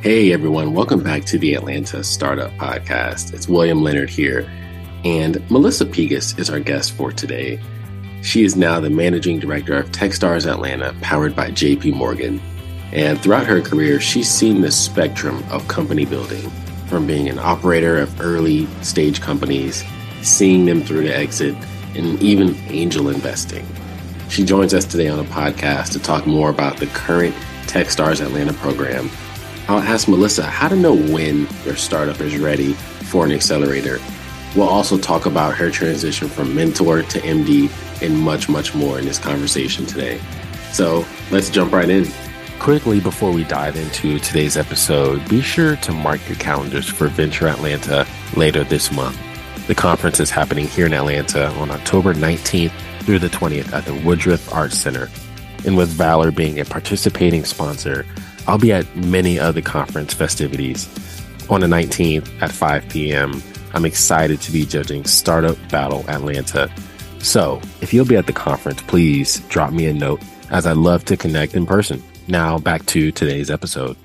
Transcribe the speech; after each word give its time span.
Hey 0.00 0.32
everyone, 0.32 0.74
welcome 0.74 1.02
back 1.02 1.24
to 1.24 1.40
the 1.40 1.54
Atlanta 1.54 2.04
Startup 2.04 2.52
Podcast. 2.52 3.34
It's 3.34 3.48
William 3.48 3.82
Leonard 3.82 4.08
here, 4.08 4.48
and 5.04 5.50
Melissa 5.50 5.84
Pegus 5.84 6.38
is 6.38 6.48
our 6.48 6.60
guest 6.60 6.92
for 6.92 7.10
today. 7.10 7.60
She 8.22 8.44
is 8.44 8.54
now 8.54 8.78
the 8.78 8.90
managing 8.90 9.40
director 9.40 9.76
of 9.76 9.90
Techstars 9.90 10.48
Atlanta, 10.48 10.94
powered 11.00 11.34
by 11.34 11.50
JP 11.50 11.94
Morgan. 11.94 12.40
And 12.92 13.20
throughout 13.20 13.48
her 13.48 13.60
career, 13.60 13.98
she's 13.98 14.30
seen 14.30 14.60
the 14.60 14.70
spectrum 14.70 15.42
of 15.50 15.66
company 15.66 16.04
building 16.04 16.48
from 16.86 17.04
being 17.04 17.28
an 17.28 17.40
operator 17.40 17.98
of 17.98 18.20
early 18.20 18.66
stage 18.82 19.20
companies, 19.20 19.82
seeing 20.22 20.64
them 20.64 20.80
through 20.80 21.02
to 21.02 21.12
exit, 21.12 21.56
and 21.96 22.22
even 22.22 22.54
angel 22.68 23.08
investing. 23.08 23.66
She 24.28 24.44
joins 24.44 24.74
us 24.74 24.84
today 24.84 25.08
on 25.08 25.18
a 25.18 25.24
podcast 25.24 25.90
to 25.94 25.98
talk 25.98 26.24
more 26.24 26.50
about 26.50 26.76
the 26.76 26.86
current 26.86 27.34
Techstars 27.66 28.24
Atlanta 28.24 28.52
program. 28.52 29.10
I'll 29.68 29.80
ask 29.80 30.08
Melissa 30.08 30.44
how 30.44 30.68
to 30.68 30.76
know 30.76 30.94
when 30.94 31.46
your 31.66 31.76
startup 31.76 32.20
is 32.22 32.38
ready 32.38 32.72
for 32.72 33.26
an 33.26 33.32
accelerator. 33.32 33.98
We'll 34.56 34.68
also 34.68 34.96
talk 34.96 35.26
about 35.26 35.54
her 35.56 35.70
transition 35.70 36.26
from 36.26 36.54
mentor 36.54 37.02
to 37.02 37.20
MD 37.20 37.70
and 38.02 38.18
much, 38.18 38.48
much 38.48 38.74
more 38.74 38.98
in 38.98 39.04
this 39.04 39.18
conversation 39.18 39.84
today. 39.84 40.20
So 40.72 41.04
let's 41.30 41.50
jump 41.50 41.72
right 41.72 41.90
in. 41.90 42.06
Quickly, 42.58 42.98
before 42.98 43.30
we 43.30 43.44
dive 43.44 43.76
into 43.76 44.18
today's 44.20 44.56
episode, 44.56 45.26
be 45.28 45.42
sure 45.42 45.76
to 45.76 45.92
mark 45.92 46.26
your 46.26 46.38
calendars 46.38 46.88
for 46.88 47.08
Venture 47.08 47.46
Atlanta 47.46 48.06
later 48.36 48.64
this 48.64 48.90
month. 48.90 49.18
The 49.66 49.74
conference 49.74 50.18
is 50.18 50.30
happening 50.30 50.66
here 50.66 50.86
in 50.86 50.94
Atlanta 50.94 51.48
on 51.52 51.70
October 51.70 52.14
19th 52.14 52.72
through 53.02 53.18
the 53.18 53.28
20th 53.28 53.72
at 53.74 53.84
the 53.84 53.94
Woodruff 53.94 54.50
Arts 54.50 54.78
Center. 54.78 55.10
And 55.66 55.76
with 55.76 55.90
Valor 55.90 56.30
being 56.30 56.58
a 56.58 56.64
participating 56.64 57.44
sponsor, 57.44 58.06
I'll 58.48 58.58
be 58.58 58.72
at 58.72 58.96
many 58.96 59.38
of 59.38 59.54
the 59.54 59.60
conference 59.60 60.14
festivities. 60.14 60.88
On 61.50 61.60
the 61.60 61.66
19th 61.66 62.30
at 62.40 62.50
5 62.50 62.88
p.m., 62.88 63.42
I'm 63.74 63.84
excited 63.84 64.40
to 64.40 64.50
be 64.50 64.64
judging 64.64 65.04
Startup 65.04 65.56
Battle 65.68 66.02
Atlanta. 66.08 66.70
So, 67.18 67.60
if 67.82 67.92
you'll 67.92 68.06
be 68.06 68.16
at 68.16 68.26
the 68.26 68.32
conference, 68.32 68.80
please 68.82 69.40
drop 69.48 69.72
me 69.72 69.84
a 69.86 69.92
note 69.92 70.22
as 70.50 70.64
I 70.64 70.72
love 70.72 71.04
to 71.06 71.16
connect 71.16 71.54
in 71.54 71.66
person. 71.66 72.02
Now, 72.26 72.58
back 72.58 72.86
to 72.86 73.12
today's 73.12 73.50
episode. 73.50 73.98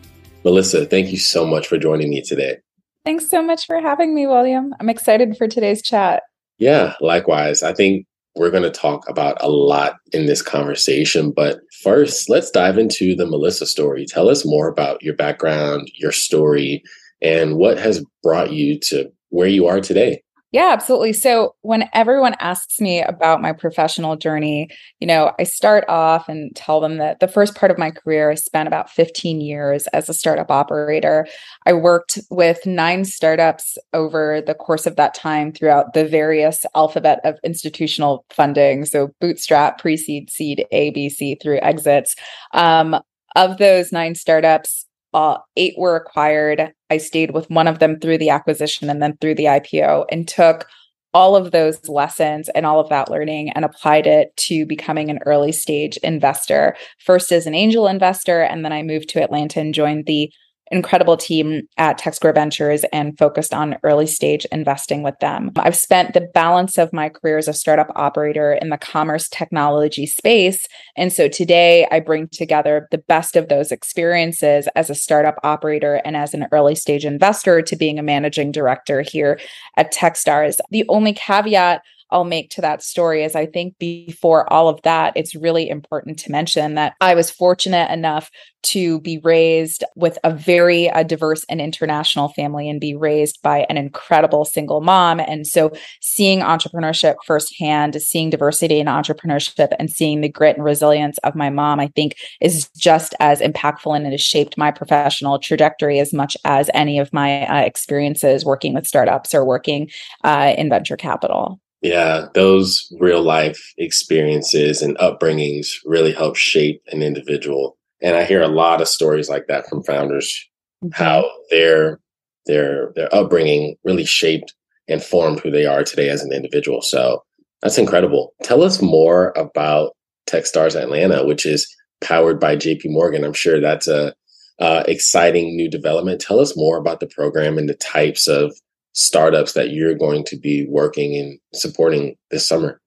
Melissa, 0.44 0.86
thank 0.88 1.12
you 1.12 1.18
so 1.18 1.46
much 1.46 1.68
for 1.68 1.78
joining 1.78 2.10
me 2.10 2.22
today. 2.22 2.58
Thanks 3.06 3.30
so 3.30 3.42
much 3.42 3.66
for 3.66 3.80
having 3.80 4.14
me, 4.14 4.28
William. 4.28 4.74
I'm 4.78 4.90
excited 4.90 5.38
for 5.38 5.48
today's 5.48 5.82
chat. 5.82 6.24
Yeah, 6.58 6.96
likewise. 7.00 7.64
I 7.64 7.74
think 7.74 8.08
we're 8.36 8.52
going 8.52 8.64
to 8.64 8.72
talk 8.72 9.08
about 9.08 9.38
a 9.42 9.50
lot 9.50 9.98
in 10.12 10.26
this 10.26 10.42
conversation. 10.42 11.32
But 11.32 11.60
first, 11.84 12.30
let's 12.30 12.52
dive 12.52 12.78
into 12.78 13.16
the 13.16 13.26
Melissa 13.26 13.66
story. 13.66 14.06
Tell 14.06 14.30
us 14.30 14.46
more 14.46 14.68
about 14.68 15.04
your 15.04 15.16
background, 15.16 15.92
your 15.96 16.12
story, 16.12 16.84
and 17.22 17.58
what 17.58 17.78
has 17.78 18.04
brought 18.22 18.52
you 18.52 18.80
to 18.80 19.12
where 19.30 19.48
you 19.48 19.68
are 19.68 19.80
today. 19.80 20.24
Yeah, 20.54 20.70
absolutely. 20.72 21.14
So 21.14 21.56
when 21.64 21.90
everyone 21.94 22.36
asks 22.40 22.80
me 22.80 23.02
about 23.02 23.42
my 23.42 23.54
professional 23.54 24.16
journey, 24.16 24.70
you 25.00 25.08
know, 25.08 25.32
I 25.40 25.46
start 25.46 25.84
off 25.90 26.30
and 26.30 26.56
tell 26.56 26.80
them 26.80 26.98
that 27.00 27.20
the 27.20 27.28
first 27.28 27.56
part 27.56 27.72
of 27.72 27.80
my 27.80 27.90
career, 27.90 28.30
I 28.30 28.36
spent 28.36 28.68
about 28.68 28.92
15 28.92 29.42
years 29.42 29.88
as 29.88 30.10
a 30.10 30.14
startup 30.14 30.52
operator. 30.52 31.26
I 31.66 31.74
worked 31.74 32.20
with 32.30 32.68
nine 32.68 33.04
startups 33.04 33.80
over 33.94 34.44
the 34.46 34.54
course 34.54 34.86
of 34.86 34.96
that 34.98 35.16
time 35.16 35.54
throughout 35.54 35.96
the 35.96 36.06
various 36.06 36.68
alphabet 36.76 37.20
of 37.24 37.40
institutional 37.44 38.24
funding. 38.30 38.86
So 38.86 39.10
bootstrap, 39.20 39.80
pre-seed, 39.80 40.30
seed, 40.30 40.68
A, 40.72 40.92
B, 40.92 41.10
C 41.10 41.36
through 41.42 41.62
exits. 41.64 42.16
Um, 42.54 43.02
of 43.36 43.58
those 43.58 43.92
nine 43.92 44.14
startups, 44.14 44.86
uh, 45.14 45.38
eight 45.56 45.76
were 45.78 45.96
acquired. 45.96 46.74
I 46.90 46.98
stayed 46.98 47.32
with 47.32 47.50
one 47.50 47.68
of 47.68 47.80
them 47.80 48.00
through 48.00 48.18
the 48.18 48.30
acquisition 48.30 48.90
and 48.90 49.02
then 49.02 49.18
through 49.18 49.36
the 49.36 49.46
IPO 49.46 50.06
and 50.12 50.28
took 50.28 50.68
all 51.14 51.36
of 51.36 51.52
those 51.52 51.88
lessons 51.88 52.50
and 52.50 52.66
all 52.66 52.80
of 52.80 52.90
that 52.90 53.10
learning 53.10 53.52
and 53.52 53.64
applied 53.64 54.08
it 54.08 54.36
to 54.36 54.66
becoming 54.66 55.10
an 55.10 55.20
early 55.26 55.52
stage 55.52 55.98
investor. 55.98 56.76
First 57.00 57.32
as 57.32 57.46
an 57.46 57.54
angel 57.54 57.88
investor, 57.88 58.42
and 58.42 58.66
then 58.66 58.74
I 58.74 58.82
moved 58.82 59.10
to 59.10 59.24
Atlanta 59.24 59.60
and 59.60 59.74
joined 59.74 60.06
the 60.06 60.32
incredible 60.74 61.16
team 61.16 61.62
at 61.78 62.00
TechSquare 62.00 62.34
Ventures 62.34 62.84
and 62.92 63.18
focused 63.18 63.54
on 63.54 63.78
early 63.84 64.08
stage 64.08 64.46
investing 64.52 65.04
with 65.04 65.18
them. 65.20 65.52
I've 65.56 65.76
spent 65.76 66.14
the 66.14 66.22
balance 66.34 66.78
of 66.78 66.92
my 66.92 67.10
career 67.10 67.38
as 67.38 67.48
a 67.48 67.54
startup 67.54 67.92
operator 67.96 68.54
in 68.54 68.70
the 68.70 68.78
commerce 68.78 69.30
technology 69.30 70.06
space. 70.06 70.66
And 70.98 71.14
so 71.14 71.28
today 71.28 71.88
I 71.92 72.00
bring 72.00 72.28
together 72.28 72.88
the 72.92 72.98
best 72.98 73.36
of 73.36 73.50
those 73.50 73.72
experiences 73.72 74.68
as 74.76 74.90
a 74.90 74.96
startup 74.96 75.36
operator 75.44 76.02
and 76.04 76.18
as 76.18 76.34
an 76.34 76.48
early 76.52 76.76
stage 76.76 77.06
investor 77.06 77.62
to 77.62 77.76
being 77.76 78.00
a 78.00 78.04
managing 78.04 78.52
director 78.52 79.02
here 79.02 79.40
at 79.78 79.94
Techstars. 79.94 80.58
The 80.72 80.86
only 80.90 81.14
caveat 81.14 81.84
I'll 82.14 82.24
make 82.24 82.50
to 82.52 82.62
that 82.62 82.84
story 82.84 83.24
is 83.24 83.36
I 83.36 83.48
think 83.48 83.78
before 83.80 84.52
all 84.52 84.70
of 84.70 84.82
that, 84.84 85.14
it's 85.16 85.36
really 85.36 85.68
important 85.68 86.20
to 86.20 86.32
mention 86.32 86.76
that 86.76 86.94
I 87.02 87.16
was 87.16 87.32
fortunate 87.32 87.92
enough 87.92 88.30
to 88.64 89.02
be 89.02 89.20
raised 89.24 89.84
with 89.96 90.18
a 90.24 90.34
very 90.34 90.90
uh, 90.90 91.04
diverse 91.04 91.44
and 91.50 91.60
international 91.60 92.30
family 92.30 92.70
and 92.70 92.80
be 92.80 92.96
raised 92.96 93.42
by 93.42 93.66
an 93.70 93.78
incredible 93.78 94.46
single 94.46 94.82
mom. 94.82 95.20
And 95.20 95.46
so 95.46 95.72
seeing 96.02 96.40
entrepreneurship 96.40 97.16
firsthand, 97.26 98.02
seeing 98.02 98.30
diversity 98.30 98.80
in 98.80 98.88
entrepreneurship 98.88 99.74
and 99.78 99.92
seeing 99.92 100.22
the 100.22 100.30
grit 100.30 100.56
and 100.56 100.64
resilience 100.64 101.18
of 101.20 101.36
my 101.36 101.50
mom, 101.50 101.80
I 101.80 101.88
think 101.88 102.16
is 102.40 102.70
just 102.78 103.14
as 103.20 103.42
impactful 103.42 103.96
and 103.96 104.08
it 104.08 104.12
has 104.12 104.22
shaped 104.22 104.58
my 104.58 104.72
professional 104.72 105.40
trajectory 105.40 106.00
as 106.00 106.14
much 106.14 106.38
as 106.46 106.70
any 106.74 107.00
of 107.00 107.12
my 107.12 107.46
uh, 107.48 107.66
experiences 107.66 108.46
working 108.46 108.74
with 108.74 108.88
startups 108.88 109.34
or 109.34 109.44
working 109.44 109.90
uh, 110.24 110.54
in 110.58 110.70
venture 110.70 110.98
capital. 110.98 111.60
Yeah, 111.84 112.28
those 112.34 112.92
real 112.98 113.22
life 113.22 113.74
experiences 113.78 114.82
and 114.82 114.98
upbringings 115.00 115.68
really 115.84 116.14
help 116.14 116.38
shape 116.38 116.82
an 116.88 117.04
individual. 117.04 117.78
And 118.02 118.16
I 118.16 118.24
hear 118.24 118.42
a 118.42 118.48
lot 118.48 118.82
of 118.82 118.88
stories 118.88 119.30
like 119.30 119.48
that 119.48 119.68
from 119.68 119.84
founders, 119.84 120.50
mm-hmm. 120.84 120.92
how 121.04 121.30
their 121.52 122.00
their 122.46 122.94
their 122.96 123.14
upbringing 123.14 123.76
really 123.84 124.06
shaped 124.06 124.54
and 124.88 125.04
formed 125.04 125.42
who 125.42 125.52
they 125.52 125.66
are 125.66 125.84
today 125.84 126.10
as 126.10 126.24
an 126.24 126.32
individual. 126.32 126.82
So 126.82 127.24
that's 127.62 127.78
incredible. 127.78 128.34
Tell 128.44 128.64
us 128.64 128.82
more 128.82 129.34
about 129.36 129.92
Techstars 130.30 130.82
Atlanta, 130.82 131.26
which 131.26 131.46
is 131.46 131.68
powered 132.02 132.40
by 132.40 132.56
JP 132.56 132.86
Morgan. 132.86 133.26
I'm 133.26 133.34
sure 133.34 133.60
that's 133.60 133.88
a 133.88 134.14
uh, 134.60 134.84
exciting 134.88 135.56
new 135.56 135.70
development. 135.70 136.22
Tell 136.22 136.40
us 136.40 136.56
more 136.56 136.78
about 136.78 137.02
the 137.02 137.08
program 137.08 137.58
and 137.58 137.68
the 137.68 137.76
types 137.76 138.28
of 138.28 138.54
startups 138.94 139.54
that 139.54 139.72
you're 139.72 139.96
going 139.96 140.24
to 140.26 140.38
be 140.38 140.66
working 140.70 141.16
and 141.16 141.40
supporting 141.54 142.16
this 142.32 142.48
summer? 142.48 142.80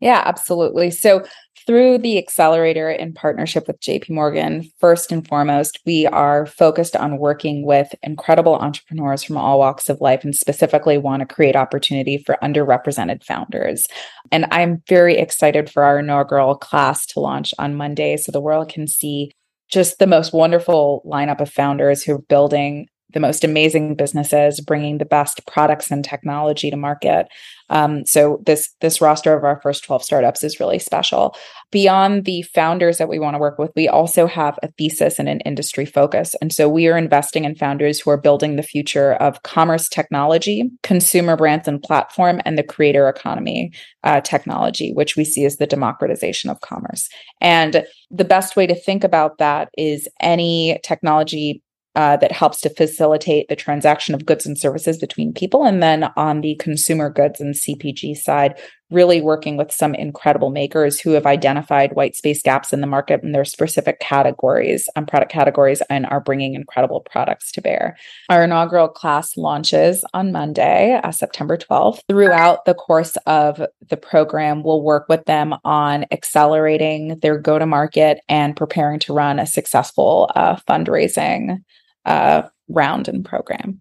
Yeah, 0.00 0.22
absolutely. 0.24 0.90
So, 0.90 1.24
through 1.66 1.98
the 1.98 2.16
accelerator 2.16 2.90
in 2.90 3.12
partnership 3.12 3.66
with 3.66 3.78
JP 3.80 4.10
Morgan, 4.10 4.68
first 4.80 5.12
and 5.12 5.28
foremost, 5.28 5.78
we 5.84 6.06
are 6.06 6.46
focused 6.46 6.96
on 6.96 7.18
working 7.18 7.66
with 7.66 7.94
incredible 8.02 8.56
entrepreneurs 8.56 9.22
from 9.22 9.36
all 9.36 9.58
walks 9.58 9.90
of 9.90 10.00
life 10.00 10.24
and 10.24 10.34
specifically 10.34 10.96
want 10.96 11.20
to 11.20 11.32
create 11.32 11.54
opportunity 11.54 12.16
for 12.24 12.38
underrepresented 12.42 13.22
founders. 13.22 13.86
And 14.32 14.46
I'm 14.50 14.82
very 14.88 15.18
excited 15.18 15.70
for 15.70 15.82
our 15.82 15.98
inaugural 15.98 16.56
class 16.56 17.04
to 17.08 17.20
launch 17.20 17.52
on 17.58 17.74
Monday 17.74 18.16
so 18.16 18.32
the 18.32 18.40
world 18.40 18.70
can 18.70 18.88
see 18.88 19.30
just 19.70 19.98
the 19.98 20.06
most 20.06 20.32
wonderful 20.32 21.02
lineup 21.06 21.40
of 21.40 21.50
founders 21.50 22.02
who 22.02 22.14
are 22.14 22.22
building 22.22 22.88
the 23.12 23.20
most 23.20 23.44
amazing 23.44 23.94
businesses 23.94 24.60
bringing 24.60 24.98
the 24.98 25.04
best 25.04 25.46
products 25.46 25.90
and 25.90 26.04
technology 26.04 26.70
to 26.70 26.76
market. 26.76 27.26
Um, 27.70 28.04
so 28.04 28.42
this 28.44 28.68
this 28.80 29.00
roster 29.00 29.32
of 29.32 29.44
our 29.44 29.60
first 29.62 29.84
12 29.84 30.02
startups 30.02 30.42
is 30.42 30.60
really 30.60 30.78
special. 30.78 31.36
Beyond 31.70 32.24
the 32.24 32.42
founders 32.42 32.98
that 32.98 33.08
we 33.08 33.18
want 33.18 33.34
to 33.34 33.38
work 33.38 33.58
with 33.58 33.70
we 33.76 33.88
also 33.88 34.26
have 34.26 34.58
a 34.62 34.68
thesis 34.72 35.18
and 35.18 35.28
an 35.28 35.40
industry 35.40 35.86
focus. 35.86 36.34
And 36.42 36.52
so 36.52 36.68
we 36.68 36.88
are 36.88 36.98
investing 36.98 37.44
in 37.44 37.54
founders 37.54 38.00
who 38.00 38.10
are 38.10 38.20
building 38.20 38.56
the 38.56 38.62
future 38.62 39.14
of 39.14 39.42
commerce 39.44 39.88
technology 39.88 40.68
consumer 40.82 41.36
brands 41.36 41.68
and 41.68 41.82
platform 41.82 42.40
and 42.44 42.58
the 42.58 42.64
creator 42.64 43.08
economy 43.08 43.72
uh, 44.02 44.20
technology 44.20 44.92
which 44.92 45.16
we 45.16 45.24
see 45.24 45.44
as 45.44 45.56
the 45.56 45.66
democratization 45.66 46.50
of 46.50 46.60
commerce. 46.60 47.08
And 47.40 47.84
the 48.10 48.24
best 48.24 48.56
way 48.56 48.66
to 48.66 48.74
think 48.74 49.04
about 49.04 49.38
that 49.38 49.68
is 49.78 50.08
any 50.20 50.80
technology 50.82 51.62
uh, 51.94 52.16
that 52.18 52.32
helps 52.32 52.60
to 52.60 52.70
facilitate 52.70 53.48
the 53.48 53.56
transaction 53.56 54.14
of 54.14 54.26
goods 54.26 54.46
and 54.46 54.56
services 54.56 54.98
between 54.98 55.32
people. 55.32 55.64
And 55.64 55.82
then 55.82 56.04
on 56.16 56.40
the 56.40 56.54
consumer 56.56 57.10
goods 57.10 57.40
and 57.40 57.54
CPG 57.54 58.16
side, 58.16 58.58
really 58.90 59.20
working 59.20 59.56
with 59.56 59.72
some 59.72 59.94
incredible 59.94 60.50
makers 60.50 61.00
who 61.00 61.10
have 61.12 61.26
identified 61.26 61.92
white 61.94 62.16
space 62.16 62.42
gaps 62.42 62.72
in 62.72 62.80
the 62.80 62.86
market 62.86 63.22
in 63.22 63.32
their 63.32 63.44
specific 63.44 64.00
categories 64.00 64.88
and 64.96 65.04
um, 65.04 65.06
product 65.06 65.32
categories 65.32 65.82
and 65.88 66.06
are 66.06 66.20
bringing 66.20 66.54
incredible 66.54 67.00
products 67.00 67.52
to 67.52 67.60
bear. 67.60 67.96
Our 68.28 68.44
inaugural 68.44 68.88
class 68.88 69.36
launches 69.36 70.04
on 70.12 70.32
Monday, 70.32 71.00
uh, 71.02 71.12
September 71.12 71.56
12th. 71.56 72.00
Throughout 72.08 72.64
the 72.64 72.74
course 72.74 73.16
of 73.26 73.62
the 73.88 73.96
program, 73.96 74.62
we'll 74.62 74.82
work 74.82 75.06
with 75.08 75.24
them 75.24 75.54
on 75.64 76.06
accelerating 76.10 77.18
their 77.20 77.38
go 77.38 77.58
to 77.58 77.66
market 77.66 78.20
and 78.28 78.56
preparing 78.56 78.98
to 79.00 79.12
run 79.12 79.38
a 79.38 79.46
successful 79.46 80.30
uh, 80.34 80.56
fundraising 80.68 81.58
uh, 82.06 82.42
round 82.68 83.08
and 83.08 83.24
program. 83.24 83.80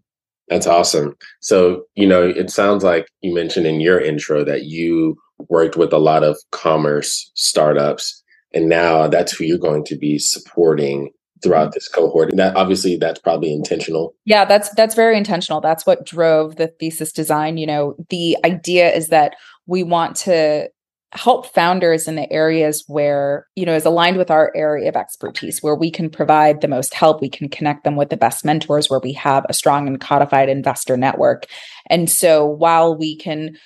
That's 0.49 0.67
awesome. 0.67 1.15
So, 1.41 1.83
you 1.95 2.07
know, 2.07 2.27
it 2.27 2.49
sounds 2.49 2.83
like 2.83 3.07
you 3.21 3.33
mentioned 3.33 3.67
in 3.67 3.79
your 3.79 3.99
intro 3.99 4.43
that 4.43 4.65
you 4.65 5.15
worked 5.47 5.77
with 5.77 5.93
a 5.93 5.99
lot 5.99 6.23
of 6.23 6.37
commerce 6.51 7.31
startups, 7.35 8.21
and 8.53 8.67
now 8.67 9.07
that's 9.07 9.31
who 9.31 9.43
you're 9.43 9.57
going 9.57 9.85
to 9.85 9.95
be 9.95 10.17
supporting 10.17 11.11
throughout 11.41 11.67
mm-hmm. 11.67 11.75
this 11.75 11.87
cohort. 11.87 12.29
And 12.29 12.39
that 12.39 12.55
obviously 12.55 12.97
that's 12.97 13.19
probably 13.19 13.53
intentional. 13.53 14.13
Yeah, 14.25 14.45
that's 14.45 14.69
that's 14.71 14.95
very 14.95 15.17
intentional. 15.17 15.61
That's 15.61 15.85
what 15.85 16.05
drove 16.05 16.55
the 16.55 16.67
thesis 16.79 17.13
design. 17.13 17.57
You 17.57 17.67
know, 17.67 17.95
the 18.09 18.37
idea 18.43 18.91
is 18.91 19.09
that 19.09 19.35
we 19.67 19.83
want 19.83 20.15
to 20.17 20.69
help 21.13 21.47
founders 21.53 22.07
in 22.07 22.15
the 22.15 22.31
areas 22.31 22.83
where 22.87 23.47
you 23.55 23.65
know 23.65 23.75
is 23.75 23.85
aligned 23.85 24.17
with 24.17 24.29
our 24.29 24.51
area 24.55 24.87
of 24.89 24.95
expertise 24.95 25.61
where 25.61 25.75
we 25.75 25.89
can 25.89 26.09
provide 26.09 26.61
the 26.61 26.67
most 26.67 26.93
help. 26.93 27.21
We 27.21 27.29
can 27.29 27.49
connect 27.49 27.83
them 27.83 27.95
with 27.95 28.09
the 28.09 28.17
best 28.17 28.45
mentors 28.45 28.89
where 28.89 28.99
we 28.99 29.13
have 29.13 29.45
a 29.49 29.53
strong 29.53 29.87
and 29.87 29.99
codified 29.99 30.49
investor 30.49 30.97
network. 30.97 31.45
And 31.87 32.09
so 32.09 32.45
while 32.45 32.95
we 32.95 33.15
can 33.17 33.57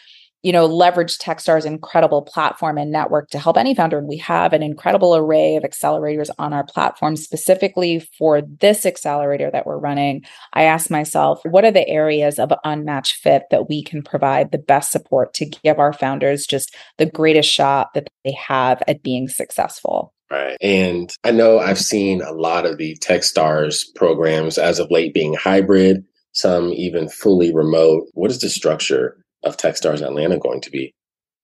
you 0.43 0.51
know, 0.51 0.65
leverage 0.65 1.17
Techstars' 1.17 1.65
incredible 1.65 2.21
platform 2.21 2.77
and 2.77 2.91
network 2.91 3.29
to 3.29 3.39
help 3.39 3.57
any 3.57 3.73
founder. 3.73 3.97
And 3.97 4.09
we 4.09 4.17
have 4.17 4.51
an 4.51 4.61
incredible 4.61 5.15
array 5.15 5.55
of 5.55 5.63
accelerators 5.63 6.29
on 6.37 6.51
our 6.51 6.65
platform 6.65 7.15
specifically 7.15 8.01
for 8.17 8.41
this 8.41 8.85
accelerator 8.85 9.49
that 9.51 9.65
we're 9.65 9.79
running. 9.79 10.23
I 10.51 10.63
asked 10.63 10.91
myself, 10.91 11.39
what 11.45 11.63
are 11.63 11.71
the 11.71 11.87
areas 11.87 12.39
of 12.39 12.51
unmatched 12.65 13.15
fit 13.15 13.43
that 13.51 13.69
we 13.69 13.83
can 13.83 14.03
provide 14.03 14.51
the 14.51 14.57
best 14.57 14.91
support 14.91 15.33
to 15.35 15.45
give 15.45 15.79
our 15.79 15.93
founders 15.93 16.45
just 16.45 16.75
the 16.97 17.05
greatest 17.05 17.49
shot 17.49 17.93
that 17.93 18.09
they 18.25 18.33
have 18.33 18.83
at 18.85 19.01
being 19.01 19.29
successful? 19.29 20.13
Right. 20.29 20.57
And 20.61 21.15
I 21.23 21.31
know 21.31 21.59
I've 21.59 21.79
seen 21.79 22.21
a 22.21 22.33
lot 22.33 22.65
of 22.65 22.77
the 22.77 22.97
Techstars 22.97 23.83
programs 23.95 24.57
as 24.57 24.79
of 24.79 24.91
late 24.91 25.13
being 25.13 25.35
hybrid, 25.35 26.03
some 26.33 26.73
even 26.73 27.07
fully 27.07 27.53
remote. 27.53 28.07
What 28.13 28.31
is 28.31 28.41
the 28.41 28.49
structure 28.49 29.22
of 29.43 29.57
Techstars 29.57 30.01
Atlanta 30.01 30.37
going 30.37 30.61
to 30.61 30.71
be? 30.71 30.93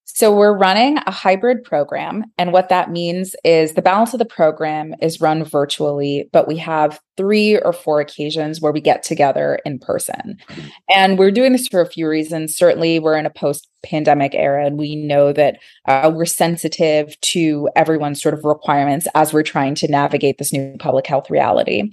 So 0.06 0.36
we're 0.36 0.57
running 0.57 0.98
a 0.98 1.12
hybrid 1.12 1.63
program. 1.63 2.25
And 2.38 2.51
what 2.51 2.69
that 2.69 2.92
means 2.92 3.36
is 3.44 3.74
the 3.74 3.81
balance 3.81 4.12
of 4.13 4.19
the 4.19 4.25
program 4.25 4.96
is 5.01 5.22
run 5.22 5.44
virtually, 5.44 6.30
but 6.34 6.48
we 6.48 6.57
have 6.57 7.00
three 7.19 7.60
or 7.60 7.74
four 7.74 8.00
occasions 8.00 8.62
where 8.62 8.71
we 8.71 8.80
get 8.80 9.04
together 9.04 9.60
in 9.66 9.77
person. 9.77 10.38
And 10.89 11.19
we're 11.19 11.31
doing 11.31 11.51
this 11.51 11.68
for 11.68 11.81
a 11.81 11.86
few 11.86 12.07
reasons. 12.07 12.56
Certainly, 12.56 13.00
we're 13.00 13.18
in 13.18 13.25
a 13.25 13.30
post 13.30 13.68
pandemic 13.83 14.33
era, 14.36 14.66
and 14.66 14.77
we 14.77 14.95
know 14.95 15.33
that 15.33 15.60
uh, 15.86 16.10
we're 16.16 16.24
sensitive 16.24 17.19
to 17.19 17.69
everyone's 17.75 18.21
sort 18.21 18.33
of 18.33 18.45
requirements 18.45 19.06
as 19.16 19.33
we're 19.33 19.44
trying 19.44 19.75
to 19.75 19.92
navigate 19.92 20.38
this 20.38 20.54
new 20.54 20.77
public 20.80 21.06
health 21.07 21.30
reality. 21.30 21.92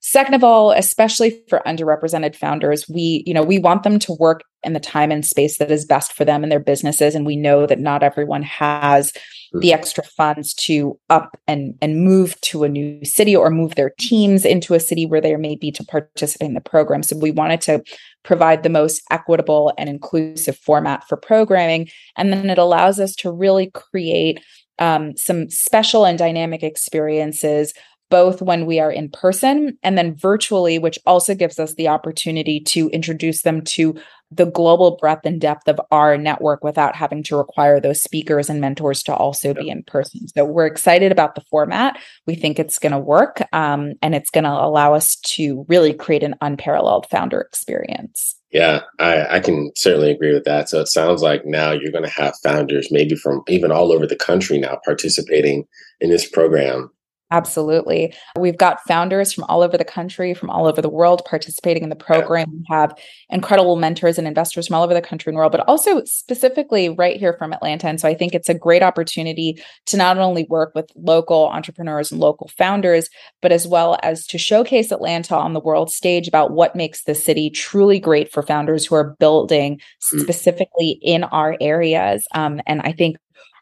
Second 0.00 0.34
of 0.34 0.44
all, 0.44 0.70
especially 0.70 1.42
for 1.48 1.60
underrepresented 1.66 2.36
founders, 2.36 2.88
we, 2.88 3.24
you 3.26 3.34
know, 3.34 3.42
we 3.42 3.58
want 3.58 3.82
them 3.82 3.98
to 3.98 4.16
work 4.20 4.42
in 4.62 4.74
the 4.74 4.80
time 4.80 5.10
and 5.10 5.26
space 5.26 5.58
that 5.58 5.72
is 5.72 5.84
best 5.84 6.12
for 6.12 6.24
them 6.24 6.44
and 6.44 6.52
their 6.52 6.60
businesses. 6.60 7.16
And 7.16 7.26
we 7.26 7.34
know 7.34 7.66
that 7.66 7.80
not 7.80 8.04
everyone 8.04 8.44
has 8.44 9.12
the 9.52 9.72
extra 9.72 10.04
funds 10.04 10.52
to 10.54 10.98
up 11.10 11.38
and 11.46 11.74
and 11.80 12.04
move 12.04 12.40
to 12.42 12.64
a 12.64 12.68
new 12.68 13.04
city 13.04 13.34
or 13.34 13.50
move 13.50 13.74
their 13.74 13.92
teams 13.98 14.44
into 14.44 14.74
a 14.74 14.80
city 14.80 15.06
where 15.06 15.20
they 15.20 15.34
may 15.36 15.56
be 15.56 15.70
to 15.72 15.84
participate 15.84 16.48
in 16.48 16.54
the 16.54 16.60
program. 16.60 17.02
So 17.02 17.16
we 17.16 17.30
wanted 17.30 17.60
to 17.62 17.82
provide 18.24 18.62
the 18.62 18.68
most 18.68 19.02
equitable 19.10 19.72
and 19.78 19.88
inclusive 19.88 20.56
format 20.58 21.06
for 21.08 21.16
programming. 21.16 21.88
And 22.16 22.32
then 22.32 22.50
it 22.50 22.58
allows 22.58 23.00
us 23.00 23.14
to 23.16 23.32
really 23.32 23.70
create 23.70 24.40
um, 24.78 25.16
some 25.16 25.48
special 25.50 26.04
and 26.04 26.18
dynamic 26.18 26.62
experiences 26.62 27.72
both 28.10 28.40
when 28.40 28.66
we 28.66 28.80
are 28.80 28.90
in 28.90 29.10
person 29.10 29.76
and 29.82 29.98
then 29.98 30.14
virtually, 30.16 30.78
which 30.78 30.98
also 31.06 31.34
gives 31.34 31.58
us 31.58 31.74
the 31.74 31.88
opportunity 31.88 32.60
to 32.60 32.88
introduce 32.90 33.42
them 33.42 33.62
to 33.62 33.94
the 34.30 34.46
global 34.46 34.96
breadth 35.00 35.24
and 35.24 35.40
depth 35.40 35.68
of 35.68 35.80
our 35.90 36.18
network 36.18 36.62
without 36.62 36.94
having 36.94 37.22
to 37.22 37.36
require 37.36 37.80
those 37.80 38.02
speakers 38.02 38.50
and 38.50 38.60
mentors 38.60 39.02
to 39.02 39.14
also 39.14 39.54
be 39.54 39.70
in 39.70 39.82
person. 39.84 40.28
So 40.28 40.44
we're 40.44 40.66
excited 40.66 41.12
about 41.12 41.34
the 41.34 41.40
format. 41.50 41.98
We 42.26 42.34
think 42.34 42.58
it's 42.58 42.78
going 42.78 42.92
to 42.92 42.98
work 42.98 43.40
um, 43.52 43.94
and 44.02 44.14
it's 44.14 44.30
going 44.30 44.44
to 44.44 44.50
allow 44.50 44.92
us 44.94 45.16
to 45.16 45.64
really 45.68 45.94
create 45.94 46.22
an 46.22 46.34
unparalleled 46.42 47.06
founder 47.10 47.40
experience. 47.40 48.36
Yeah, 48.50 48.80
I, 48.98 49.36
I 49.36 49.40
can 49.40 49.72
certainly 49.76 50.10
agree 50.10 50.32
with 50.32 50.44
that. 50.44 50.68
So 50.68 50.80
it 50.80 50.88
sounds 50.88 51.22
like 51.22 51.44
now 51.44 51.70
you're 51.70 51.92
going 51.92 52.04
to 52.04 52.10
have 52.10 52.34
founders 52.42 52.88
maybe 52.90 53.14
from 53.14 53.42
even 53.48 53.70
all 53.70 53.92
over 53.92 54.06
the 54.06 54.16
country 54.16 54.58
now 54.58 54.78
participating 54.84 55.66
in 56.00 56.10
this 56.10 56.28
program. 56.28 56.90
Absolutely. 57.30 58.14
We've 58.38 58.56
got 58.56 58.80
founders 58.86 59.34
from 59.34 59.44
all 59.44 59.62
over 59.62 59.76
the 59.76 59.84
country, 59.84 60.32
from 60.32 60.48
all 60.48 60.66
over 60.66 60.80
the 60.80 60.88
world 60.88 61.22
participating 61.26 61.82
in 61.82 61.90
the 61.90 61.96
program. 61.96 62.50
We 62.50 62.64
have 62.70 62.98
incredible 63.28 63.76
mentors 63.76 64.16
and 64.16 64.26
investors 64.26 64.66
from 64.66 64.76
all 64.76 64.82
over 64.82 64.94
the 64.94 65.02
country 65.02 65.30
and 65.30 65.36
world, 65.36 65.52
but 65.52 65.68
also 65.68 66.02
specifically 66.04 66.88
right 66.88 67.18
here 67.18 67.34
from 67.34 67.52
Atlanta. 67.52 67.86
And 67.86 68.00
so 68.00 68.08
I 68.08 68.14
think 68.14 68.34
it's 68.34 68.48
a 68.48 68.54
great 68.54 68.82
opportunity 68.82 69.62
to 69.86 69.98
not 69.98 70.16
only 70.16 70.46
work 70.48 70.72
with 70.74 70.90
local 70.96 71.48
entrepreneurs 71.48 72.10
and 72.10 72.18
local 72.18 72.48
founders, 72.56 73.10
but 73.42 73.52
as 73.52 73.66
well 73.66 73.98
as 74.02 74.26
to 74.28 74.38
showcase 74.38 74.90
Atlanta 74.90 75.36
on 75.36 75.52
the 75.52 75.60
world 75.60 75.90
stage 75.90 76.28
about 76.28 76.52
what 76.52 76.74
makes 76.74 77.02
the 77.02 77.14
city 77.14 77.50
truly 77.50 78.00
great 78.00 78.32
for 78.32 78.42
founders 78.42 78.86
who 78.86 78.94
are 78.94 79.14
building 79.18 79.80
hmm. 80.10 80.18
specifically 80.20 80.98
in 81.02 81.24
our 81.24 81.58
areas. 81.60 82.26
Um, 82.34 82.62
and 82.66 82.80
I 82.82 82.92
think 82.92 83.18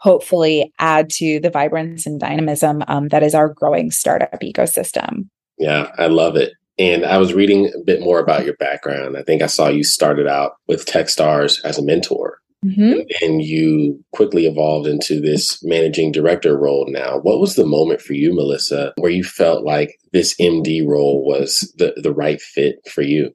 hopefully 0.06 0.72
add 0.78 1.10
to 1.10 1.40
the 1.40 1.50
vibrance 1.50 2.06
and 2.06 2.20
dynamism 2.20 2.84
um, 2.86 3.08
that 3.08 3.24
is 3.24 3.34
our 3.34 3.48
growing 3.48 3.90
startup 3.90 4.40
ecosystem. 4.40 5.28
Yeah, 5.58 5.90
I 5.98 6.06
love 6.06 6.36
it. 6.36 6.52
And 6.78 7.04
I 7.04 7.18
was 7.18 7.34
reading 7.34 7.72
a 7.74 7.84
bit 7.84 8.00
more 8.00 8.20
about 8.20 8.44
your 8.44 8.54
background. 8.54 9.16
I 9.16 9.24
think 9.24 9.42
I 9.42 9.46
saw 9.46 9.66
you 9.66 9.82
started 9.82 10.28
out 10.28 10.52
with 10.68 10.86
Techstars 10.86 11.58
as 11.64 11.76
a 11.76 11.82
mentor. 11.82 12.38
Mm-hmm. 12.64 13.00
And 13.20 13.42
you 13.42 14.02
quickly 14.12 14.46
evolved 14.46 14.86
into 14.86 15.20
this 15.20 15.58
managing 15.64 16.12
director 16.12 16.56
role 16.56 16.86
now. 16.88 17.18
What 17.18 17.40
was 17.40 17.56
the 17.56 17.66
moment 17.66 18.00
for 18.00 18.12
you, 18.12 18.32
Melissa, 18.32 18.92
where 18.98 19.10
you 19.10 19.24
felt 19.24 19.64
like 19.64 19.98
this 20.12 20.36
MD 20.36 20.86
role 20.86 21.26
was 21.26 21.72
the, 21.78 21.94
the 21.96 22.12
right 22.12 22.40
fit 22.40 22.76
for 22.88 23.02
you? 23.02 23.32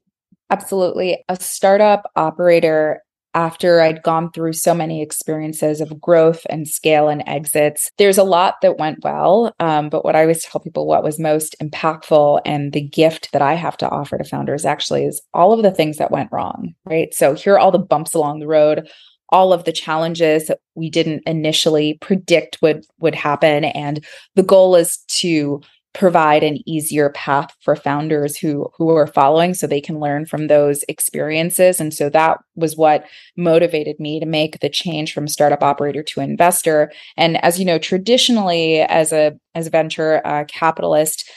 Absolutely. 0.49 1.21
A 1.27 1.35
startup 1.35 2.09
operator 2.15 3.01
after 3.33 3.81
I'd 3.81 4.03
gone 4.03 4.31
through 4.31 4.53
so 4.53 4.73
many 4.73 5.01
experiences 5.01 5.81
of 5.81 5.99
growth 5.99 6.45
and 6.49 6.67
scale 6.67 7.09
and 7.09 7.23
exits, 7.27 7.89
there's 7.97 8.17
a 8.17 8.23
lot 8.23 8.55
that 8.61 8.77
went 8.77 9.03
well. 9.03 9.53
Um, 9.59 9.89
but 9.89 10.03
what 10.03 10.15
I 10.15 10.21
always 10.21 10.43
tell 10.43 10.61
people 10.61 10.87
what 10.87 11.03
was 11.03 11.19
most 11.19 11.55
impactful 11.61 12.41
and 12.45 12.73
the 12.73 12.81
gift 12.81 13.31
that 13.31 13.41
I 13.41 13.53
have 13.53 13.77
to 13.77 13.89
offer 13.89 14.17
to 14.17 14.23
founders 14.23 14.65
actually 14.65 15.05
is 15.05 15.21
all 15.33 15.53
of 15.53 15.63
the 15.63 15.71
things 15.71 15.97
that 15.97 16.11
went 16.11 16.31
wrong, 16.31 16.73
right? 16.85 17.13
So 17.13 17.33
here 17.33 17.53
are 17.53 17.59
all 17.59 17.71
the 17.71 17.79
bumps 17.79 18.13
along 18.13 18.39
the 18.39 18.47
road, 18.47 18.89
all 19.29 19.53
of 19.53 19.63
the 19.63 19.71
challenges 19.71 20.47
that 20.47 20.59
we 20.75 20.89
didn't 20.89 21.23
initially 21.25 21.97
predict 22.01 22.57
would 22.61 22.85
would 22.99 23.15
happen 23.15 23.63
and 23.65 24.05
the 24.35 24.43
goal 24.43 24.75
is 24.75 24.97
to 25.07 25.61
provide 25.93 26.41
an 26.41 26.57
easier 26.65 27.09
path 27.09 27.53
for 27.61 27.75
founders 27.75 28.37
who 28.37 28.69
who 28.77 28.89
are 28.89 29.07
following 29.07 29.53
so 29.53 29.67
they 29.67 29.81
can 29.81 29.99
learn 29.99 30.25
from 30.25 30.47
those 30.47 30.83
experiences. 30.87 31.79
And 31.79 31.93
so 31.93 32.09
that 32.09 32.37
was 32.55 32.77
what 32.77 33.05
motivated 33.35 33.99
me 33.99 34.19
to 34.19 34.25
make 34.25 34.59
the 34.59 34.69
change 34.69 35.13
from 35.13 35.27
startup 35.27 35.61
operator 35.61 36.01
to 36.03 36.21
investor. 36.21 36.91
And 37.17 37.43
as 37.43 37.59
you 37.59 37.65
know 37.65 37.77
traditionally 37.77 38.81
as 38.81 39.11
a 39.11 39.33
as 39.53 39.67
a 39.67 39.71
venture 39.71 40.25
uh, 40.25 40.45
capitalist 40.47 41.29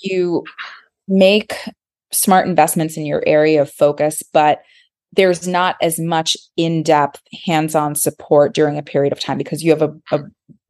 you 0.00 0.44
make 1.06 1.54
smart 2.12 2.48
investments 2.48 2.96
in 2.96 3.06
your 3.06 3.22
area 3.26 3.62
of 3.62 3.70
focus 3.70 4.22
but 4.32 4.62
there's 5.12 5.46
not 5.46 5.76
as 5.82 5.98
much 5.98 6.36
in-depth 6.56 7.20
hands-on 7.44 7.94
support 7.94 8.54
during 8.54 8.78
a 8.78 8.82
period 8.82 9.12
of 9.12 9.20
time 9.20 9.38
because 9.38 9.62
you 9.62 9.70
have 9.70 9.82
a, 9.82 9.92
a 10.12 10.20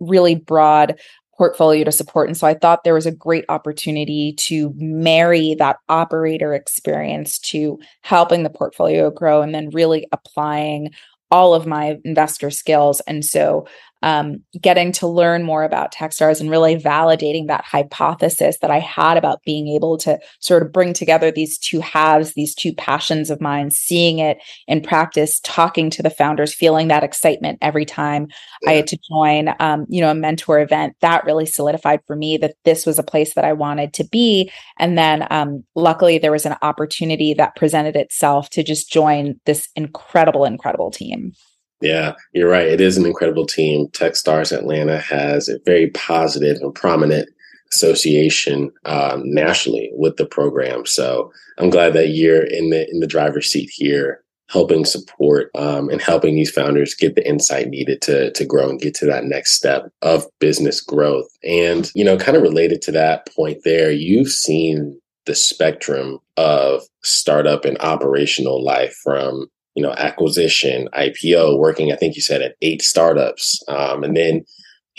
really 0.01 0.35
broad 0.35 0.99
portfolio 1.41 1.85
to 1.85 1.91
support. 1.91 2.29
And 2.29 2.37
so 2.37 2.47
I 2.47 2.53
thought 2.53 2.85
there 2.85 2.93
was 2.93 3.07
a 3.07 3.11
great 3.11 3.47
opportunity 3.49 4.35
to 4.41 4.75
marry 4.77 5.55
that 5.55 5.79
operator 5.89 6.53
experience 6.53 7.39
to 7.39 7.79
helping 8.03 8.43
the 8.43 8.51
portfolio 8.51 9.11
grow 9.11 9.41
and 9.41 9.55
then 9.55 9.71
really 9.71 10.07
applying 10.13 10.91
all 11.31 11.55
of 11.55 11.67
my 11.67 11.97
investor 12.05 12.51
skills. 12.51 13.01
And 13.07 13.25
so 13.25 13.67
um, 14.03 14.43
getting 14.61 14.93
to 14.93 15.07
learn 15.07 15.43
more 15.43 15.63
about 15.63 15.93
Techstars 15.93 16.41
and 16.41 16.51
really 16.51 16.77
validating 16.77 17.47
that 17.47 17.65
hypothesis 17.65 18.59
that 18.61 18.71
I 18.71 18.79
had 18.79 19.17
about 19.17 19.43
being 19.45 19.69
able 19.69 19.99
to 19.99 20.19
sort 20.41 20.63
of 20.63 20.73
bring 20.73 20.93
together 20.93 21.31
these 21.31 21.59
two 21.59 21.81
halves, 21.81 22.35
these 22.35 22.55
two 22.55 22.73
passions 22.73 23.31
of 23.31 23.41
mine, 23.41 23.71
seeing 23.71 24.19
it 24.19 24.39
in 24.67 24.81
practice, 24.81 25.41
talking 25.41 25.91
to 25.91 26.03
the 26.03 26.11
founders, 26.11 26.55
feeling 26.55 26.89
that 26.89 27.05
excitement 27.05 27.59
every 27.61 27.85
time 27.85 28.29
yeah. 28.63 28.71
I 28.71 28.73
had 28.75 28.87
to 28.89 28.99
join, 29.11 29.55
um, 29.61 29.87
you 29.89 30.01
know, 30.01 30.11
a 30.11 30.15
mentor 30.15 30.61
event. 30.61 30.97
That 31.01 31.25
really 31.25 31.47
solidified 31.47 32.01
for 32.07 32.17
me 32.17 32.37
that 32.39 32.55
this 32.65 32.87
was 32.87 32.99
a 32.99 33.05
place 33.05 33.35
that 33.35 33.45
I 33.45 33.53
wanted 33.53 33.93
to 33.95 34.05
be. 34.05 34.51
And 34.79 34.97
then, 34.97 35.27
um, 35.31 35.65
luckily, 35.75 36.19
there 36.19 36.33
was 36.33 36.47
an 36.47 36.57
opportunity 36.63 37.35
that 37.35 37.57
presented 37.57 37.97
itself 37.97 38.51
to 38.51 38.63
just 38.63 38.91
join 38.91 39.41
this 39.47 39.69
incredible, 39.77 40.45
incredible 40.45 40.91
team. 40.91 41.33
Yeah, 41.81 42.15
you're 42.33 42.51
right. 42.51 42.67
It 42.67 42.81
is 42.81 42.97
an 42.97 43.07
incredible 43.07 43.47
team. 43.47 43.89
Techstars 43.89 44.57
Atlanta 44.57 44.99
has 44.99 45.49
a 45.49 45.59
very 45.65 45.89
positive 45.91 46.59
and 46.61 46.75
prominent 46.75 47.29
association 47.73 48.71
um, 48.85 49.23
nationally 49.25 49.91
with 49.95 50.17
the 50.17 50.27
program. 50.27 50.85
So 50.87 51.33
I'm 51.59 51.71
glad 51.71 51.93
that 51.95 52.09
you're 52.09 52.43
in 52.43 52.71
the 52.71 52.89
in 52.91 53.01
the 53.01 53.07
driver's 53.07 53.51
seat 53.51 53.71
here, 53.73 54.23
helping 54.49 54.85
support 54.85 55.51
um, 55.55 55.89
and 55.89 56.03
helping 56.03 56.35
these 56.35 56.51
founders 56.51 56.95
get 56.95 57.15
the 57.15 57.27
insight 57.27 57.69
needed 57.69 58.03
to 58.03 58.31
to 58.33 58.45
grow 58.45 58.69
and 58.69 58.81
get 58.81 58.95
to 58.97 59.07
that 59.07 59.25
next 59.25 59.53
step 59.53 59.91
of 60.03 60.27
business 60.39 60.81
growth. 60.81 61.29
And 61.43 61.91
you 61.95 62.05
know, 62.05 62.17
kind 62.17 62.37
of 62.37 62.43
related 62.43 62.83
to 62.83 62.93
that 62.93 63.27
point 63.35 63.63
there, 63.65 63.91
you've 63.91 64.31
seen 64.31 65.01
the 65.27 65.35
spectrum 65.35 66.19
of 66.37 66.83
startup 67.03 67.65
and 67.65 67.79
operational 67.81 68.63
life 68.65 68.95
from 69.05 69.47
you 69.81 69.87
know 69.87 69.95
acquisition 69.97 70.89
ipo 70.95 71.59
working 71.59 71.91
i 71.91 71.97
think 71.97 72.15
you 72.17 72.21
said 72.21 72.43
at 72.43 72.55
eight 72.61 72.83
startups 72.83 73.63
um, 73.69 74.05
and 74.05 74.15
then 74.15 74.45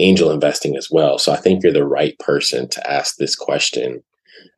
angel 0.02 0.32
investing 0.32 0.76
as 0.76 0.90
well. 0.92 1.18
So 1.18 1.32
I 1.32 1.38
think 1.38 1.64
you're 1.64 1.72
the 1.72 1.86
right 1.86 2.18
person 2.20 2.68
to 2.70 2.92
ask 2.92 3.16
this 3.16 3.36
question 3.36 4.02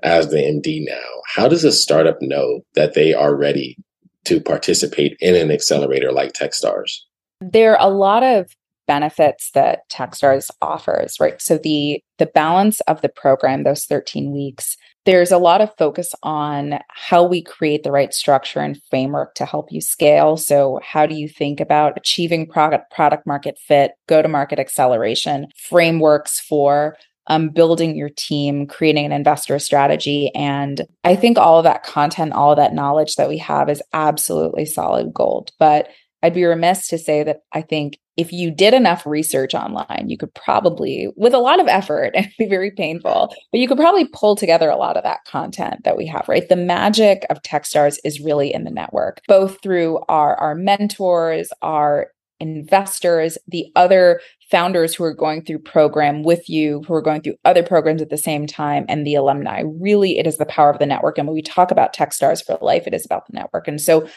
as 0.01 0.30
the 0.30 0.38
MD 0.38 0.86
now. 0.86 1.22
How 1.27 1.48
does 1.48 1.63
a 1.63 1.72
startup 1.72 2.18
know 2.22 2.62
that 2.75 2.94
they 2.94 3.13
are 3.13 3.36
ready 3.36 3.77
to 4.25 4.39
participate 4.39 5.18
in 5.20 5.36
an 5.36 5.51
accelerator 5.51 6.12
like 6.12 6.34
Techstars? 6.34 7.00
There 7.42 7.77
are 7.77 7.88
a 7.88 7.94
lot 7.94 8.24
of 8.24 8.56
benefits 8.88 9.51
that 9.51 9.89
Techstars 9.89 10.50
offers, 10.62 11.20
right? 11.20 11.42
So 11.42 11.58
the 11.58 12.01
the 12.18 12.25
balance 12.25 12.80
of 12.82 13.01
the 13.01 13.10
program, 13.10 13.63
those 13.63 13.86
13 13.86 14.32
weeks, 14.32 14.77
there's 15.06 15.32
a 15.32 15.38
lot 15.38 15.62
of 15.62 15.76
focus 15.78 16.12
on 16.24 16.80
how 16.90 17.24
we 17.24 17.44
create 17.44 17.84
the 17.84 17.92
right 17.92 18.14
structure 18.14 18.60
and 18.60 18.82
framework 18.90 19.36
to 19.36 19.46
help 19.46 19.72
you 19.72 19.82
scale. 19.82 20.38
So, 20.38 20.80
how 20.84 21.06
do 21.06 21.16
you 21.16 21.28
think 21.28 21.60
about 21.60 21.98
achieving 21.98 22.48
product 22.48 22.92
product 22.92 23.28
market 23.28 23.58
fit, 23.58 23.92
go 24.08 24.22
to 24.22 24.28
market 24.28 24.60
acceleration, 24.60 25.48
frameworks 25.68 26.40
for 26.40 26.96
um, 27.28 27.50
building 27.50 27.96
your 27.96 28.10
team, 28.10 28.68
creating 28.68 29.06
an 29.06 29.12
investor 29.12 29.58
strategy. 29.60 30.30
And 30.36 30.82
I 31.04 31.16
think 31.16 31.38
all 31.38 31.58
of 31.58 31.64
that 31.64 31.84
content, 31.84 32.34
all 32.34 32.52
of 32.52 32.58
that 32.58 32.74
knowledge 32.74 33.16
that 33.16 33.30
we 33.30 33.38
have 33.38 33.70
is 33.70 33.82
absolutely 33.94 34.66
solid 34.66 35.14
gold. 35.14 35.52
But 35.58 35.88
I'd 36.22 36.34
be 36.34 36.46
remiss 36.46 36.88
to 36.88 36.98
say 36.98 37.24
that 37.24 37.42
I 37.52 37.62
think 37.62 37.98
if 38.17 38.32
you 38.32 38.51
did 38.51 38.74
enough 38.74 39.05
research 39.05 39.53
online, 39.53 40.05
you 40.08 40.17
could 40.17 40.34
probably, 40.34 41.10
with 41.15 41.34
a 41.34 41.39
lot 41.39 41.60
of 41.60 41.67
effort 41.67 42.12
and 42.15 42.29
be 42.38 42.48
very 42.48 42.72
painful, 42.72 43.34
but 43.51 43.60
you 43.60 43.67
could 43.67 43.77
probably 43.77 44.05
pull 44.05 44.36
together 44.36 44.70
a 44.70 44.77
lot 44.77 44.98
of 44.98 45.03
that 45.03 45.25
content 45.25 45.84
that 45.84 45.98
we 45.98 46.05
have, 46.08 46.27
right? 46.27 46.48
The 46.48 46.55
magic 46.55 47.25
of 47.29 47.41
Techstars 47.41 47.98
is 48.03 48.20
really 48.20 48.53
in 48.53 48.63
the 48.63 48.72
network, 48.72 49.22
both 49.27 49.62
through 49.62 50.00
our, 50.10 50.36
our 50.36 50.55
mentors, 50.55 51.50
our 51.62 52.08
investors, 52.39 53.38
the 53.48 53.67
other 53.75 54.20
founders 54.51 54.93
who 54.93 55.03
are 55.03 55.13
going 55.13 55.43
through 55.43 55.60
program 55.60 56.24
with 56.24 56.50
you, 56.50 56.84
who 56.88 56.93
are 56.93 57.01
going 57.01 57.22
through 57.22 57.36
other 57.46 57.63
programs 57.63 58.01
at 58.01 58.10
the 58.10 58.17
same 58.17 58.46
time, 58.46 58.86
and 58.89 59.08
the 59.08 59.15
alumni. 59.15 59.63
Really, 59.79 60.20
it 60.20 60.27
is 60.27 60.38
the 60.38 60.46
power 60.46 60.70
of 60.70 60.79
the 60.79 60.86
network. 60.86 61.17
And 61.17 61.27
when 61.27 61.36
we 61.36 61.41
talk 61.41 61.72
about 61.72 61.96
Techstars 61.96 62.43
for 62.46 62.58
life, 62.62 62.86
it 62.86 62.93
is 62.93 63.05
about 63.05 63.27
the 63.27 63.34
network. 63.34 63.67
And 63.67 63.79
so 63.79 64.08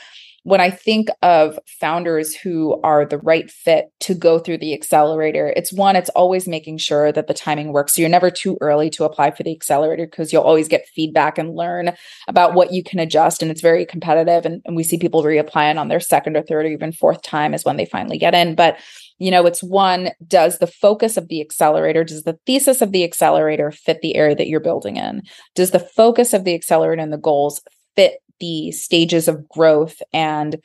when 0.47 0.61
I 0.61 0.71
think 0.71 1.09
of 1.23 1.59
founders 1.67 2.33
who 2.33 2.81
are 2.83 3.05
the 3.05 3.19
right 3.19 3.51
fit 3.51 3.87
to 3.99 4.15
go 4.15 4.39
through 4.39 4.59
the 4.59 4.75
accelerator, 4.75 5.53
it's 5.57 5.73
one, 5.73 5.97
it's 5.97 6.09
always 6.11 6.47
making 6.47 6.79
sure 6.79 7.11
that 7.11 7.27
the 7.27 7.35
timing 7.35 7.73
works. 7.73 7.95
So 7.95 8.01
you're 8.01 8.09
never 8.09 8.31
too 8.31 8.57
early 8.61 8.89
to 8.91 9.03
apply 9.03 9.33
for 9.33 9.43
the 9.43 9.51
accelerator 9.51 10.07
because 10.07 10.33
you'll 10.33 10.45
always 10.45 10.69
get 10.69 10.87
feedback 10.95 11.37
and 11.37 11.57
learn 11.57 11.97
about 12.29 12.55
what 12.55 12.73
you 12.73 12.85
can 12.85 13.01
adjust. 13.01 13.43
And 13.43 13.51
it's 13.51 13.61
very 13.61 13.85
competitive. 13.85 14.47
And, 14.47 14.63
and 14.67 14.77
we 14.77 14.85
see 14.85 14.99
people 14.99 15.25
reapplying 15.25 15.81
on 15.81 15.89
their 15.89 15.99
second 15.99 16.37
or 16.37 16.43
third 16.43 16.65
or 16.65 16.69
even 16.69 16.93
fourth 16.93 17.23
time 17.23 17.53
is 17.53 17.65
when 17.65 17.77
they 17.77 17.85
finally 17.85 18.17
get 18.17 18.33
in. 18.33 18.55
But 18.55 18.79
you 19.19 19.33
know, 19.33 19.47
it's 19.47 19.65
one, 19.65 20.11
does 20.29 20.59
the 20.59 20.69
focus 20.69 21.17
of 21.17 21.27
the 21.27 21.41
accelerator, 21.41 22.05
does 22.05 22.23
the 22.23 22.39
thesis 22.47 22.83
of 22.83 22.93
the 22.93 23.03
accelerator 23.03 23.73
fit 23.73 24.01
the 24.01 24.15
area 24.15 24.37
that 24.37 24.47
you're 24.47 24.61
building 24.61 24.97
in? 24.97 25.23
Does 25.57 25.73
the 25.73 25.81
focus 25.81 26.33
of 26.33 26.45
the 26.45 26.55
accelerator 26.55 27.03
and 27.03 27.13
the 27.13 27.19
goals 27.19 27.63
fit 27.97 28.21
the 28.41 28.73
stages 28.73 29.29
of 29.29 29.49
growth 29.49 30.03
and 30.13 30.57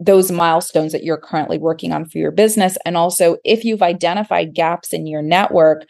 those 0.00 0.30
milestones 0.30 0.92
that 0.92 1.02
you're 1.02 1.16
currently 1.16 1.58
working 1.58 1.92
on 1.92 2.04
for 2.04 2.18
your 2.18 2.30
business. 2.30 2.78
And 2.84 2.96
also, 2.96 3.36
if 3.44 3.64
you've 3.64 3.82
identified 3.82 4.54
gaps 4.54 4.92
in 4.92 5.06
your 5.06 5.22
network, 5.22 5.86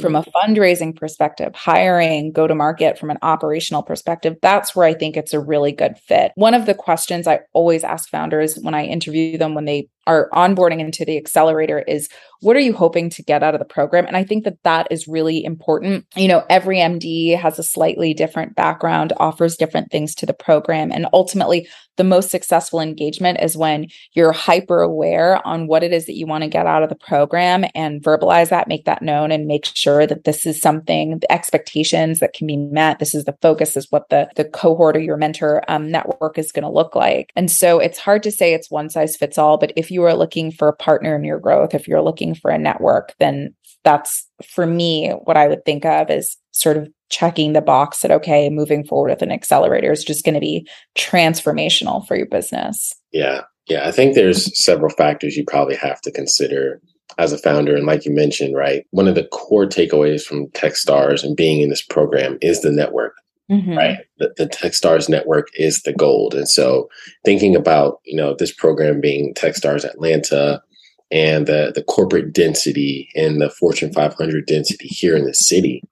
from 0.00 0.16
a 0.16 0.22
mm-hmm. 0.22 0.52
fundraising 0.52 0.96
perspective, 0.96 1.54
hiring, 1.54 2.32
go 2.32 2.46
to 2.46 2.54
market 2.54 2.98
from 2.98 3.10
an 3.10 3.18
operational 3.20 3.82
perspective, 3.82 4.36
that's 4.40 4.74
where 4.74 4.86
I 4.86 4.94
think 4.94 5.16
it's 5.16 5.34
a 5.34 5.40
really 5.40 5.72
good 5.72 5.98
fit. 5.98 6.32
One 6.34 6.54
of 6.54 6.64
the 6.64 6.74
questions 6.74 7.26
I 7.26 7.40
always 7.52 7.84
ask 7.84 8.08
founders 8.08 8.56
when 8.56 8.74
I 8.74 8.84
interview 8.84 9.36
them 9.36 9.54
when 9.54 9.66
they 9.66 9.88
are 10.06 10.28
onboarding 10.32 10.80
into 10.80 11.04
the 11.04 11.16
accelerator 11.16 11.80
is 11.80 12.08
what 12.40 12.56
are 12.56 12.60
you 12.60 12.72
hoping 12.72 13.08
to 13.08 13.22
get 13.22 13.44
out 13.44 13.54
of 13.54 13.60
the 13.60 13.64
program? 13.64 14.04
And 14.06 14.16
i 14.16 14.24
think 14.24 14.44
that 14.44 14.62
that 14.64 14.88
is 14.90 15.06
really 15.06 15.44
important. 15.44 16.06
You 16.16 16.28
know 16.28 16.44
every 16.50 16.78
md 16.78 17.38
has 17.38 17.58
a 17.58 17.62
slightly 17.62 18.14
different 18.14 18.56
background 18.56 19.12
offers 19.18 19.56
different 19.56 19.90
things 19.90 20.14
to 20.16 20.26
the 20.26 20.34
program. 20.34 20.90
And 20.92 21.06
ultimately 21.12 21.68
the 21.96 22.04
most 22.04 22.30
successful 22.30 22.80
engagement 22.80 23.38
is 23.42 23.56
when 23.56 23.86
you're 24.14 24.32
hyper 24.32 24.80
aware 24.80 25.46
on 25.46 25.66
what 25.66 25.82
it 25.82 25.92
is 25.92 26.06
that 26.06 26.16
you 26.16 26.26
want 26.26 26.42
to 26.42 26.48
get 26.48 26.66
out 26.66 26.82
of 26.82 26.88
the 26.88 26.94
program 26.94 27.64
and 27.74 28.02
verbalize 28.02 28.48
that 28.48 28.66
make 28.66 28.86
that 28.86 29.02
known 29.02 29.30
and 29.30 29.46
make 29.46 29.66
sure 29.66 30.06
that 30.06 30.24
this 30.24 30.46
is 30.46 30.60
something 30.60 31.18
the 31.18 31.30
expectations 31.30 32.18
that 32.20 32.32
can 32.32 32.46
be 32.46 32.56
met. 32.56 32.98
This 32.98 33.14
is 33.14 33.24
the 33.24 33.36
focus 33.42 33.76
is 33.76 33.86
what 33.90 34.08
the 34.08 34.28
the 34.36 34.44
cohort 34.44 34.96
or 34.96 35.00
your 35.00 35.16
mentor 35.16 35.62
um, 35.68 35.90
network 35.90 36.38
is 36.38 36.50
going 36.50 36.64
to 36.64 36.70
look 36.70 36.96
like. 36.96 37.30
And 37.36 37.50
so 37.50 37.78
it's 37.78 37.98
hard 37.98 38.22
to 38.22 38.32
say 38.32 38.54
it's 38.54 38.70
one 38.70 38.88
size 38.88 39.16
fits 39.16 39.38
all 39.38 39.58
but 39.58 39.72
if 39.76 39.90
you 39.92 40.02
are 40.04 40.14
looking 40.14 40.50
for 40.50 40.68
a 40.68 40.76
partner 40.76 41.14
in 41.14 41.24
your 41.24 41.38
growth, 41.38 41.74
if 41.74 41.86
you're 41.86 42.02
looking 42.02 42.34
for 42.34 42.50
a 42.50 42.58
network, 42.58 43.14
then 43.20 43.54
that's 43.84 44.26
for 44.44 44.66
me 44.66 45.10
what 45.24 45.36
I 45.36 45.48
would 45.48 45.64
think 45.64 45.84
of 45.84 46.10
as 46.10 46.36
sort 46.52 46.76
of 46.76 46.88
checking 47.10 47.52
the 47.52 47.60
box 47.60 48.00
that 48.00 48.10
okay, 48.10 48.48
moving 48.48 48.84
forward 48.84 49.10
with 49.10 49.22
an 49.22 49.30
accelerator 49.32 49.92
is 49.92 50.04
just 50.04 50.24
going 50.24 50.34
to 50.34 50.40
be 50.40 50.66
transformational 50.96 52.06
for 52.06 52.16
your 52.16 52.26
business. 52.26 52.94
Yeah. 53.12 53.42
Yeah, 53.68 53.86
I 53.86 53.92
think 53.92 54.14
there's 54.14 54.50
several 54.64 54.90
factors 54.90 55.36
you 55.36 55.44
probably 55.46 55.76
have 55.76 56.00
to 56.00 56.10
consider 56.10 56.80
as 57.18 57.32
a 57.32 57.38
founder. 57.38 57.76
And 57.76 57.86
like 57.86 58.04
you 58.04 58.12
mentioned, 58.12 58.56
right, 58.56 58.84
one 58.90 59.06
of 59.06 59.14
the 59.14 59.26
core 59.26 59.66
takeaways 59.66 60.22
from 60.22 60.48
Techstars 60.48 61.22
and 61.22 61.36
being 61.36 61.60
in 61.60 61.68
this 61.68 61.82
program 61.82 62.38
is 62.40 62.62
the 62.62 62.72
network. 62.72 63.14
Mm-hmm. 63.52 63.76
Right. 63.76 63.98
The, 64.18 64.32
the 64.38 64.46
Techstars 64.46 65.10
network 65.10 65.48
is 65.54 65.82
the 65.82 65.92
gold. 65.92 66.34
And 66.34 66.48
so 66.48 66.88
thinking 67.24 67.54
about, 67.54 68.00
you 68.04 68.16
know, 68.16 68.34
this 68.34 68.52
program 68.52 69.00
being 69.00 69.34
Techstars 69.34 69.84
Atlanta 69.84 70.62
and 71.10 71.46
the, 71.46 71.70
the 71.74 71.82
corporate 71.82 72.32
density 72.32 73.10
and 73.14 73.42
the 73.42 73.50
Fortune 73.50 73.92
500 73.92 74.46
density 74.46 74.88
here 74.88 75.14
in 75.14 75.24
the 75.26 75.34
city, 75.34 75.82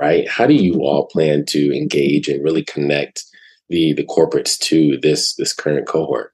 right? 0.00 0.28
How 0.28 0.46
do 0.46 0.54
you 0.54 0.82
all 0.82 1.06
plan 1.06 1.44
to 1.46 1.76
engage 1.76 2.28
and 2.28 2.44
really 2.44 2.62
connect 2.62 3.24
the 3.68 3.92
the 3.92 4.04
corporates 4.04 4.56
to 4.60 4.96
this 4.98 5.34
this 5.34 5.52
current 5.52 5.88
cohort? 5.88 6.32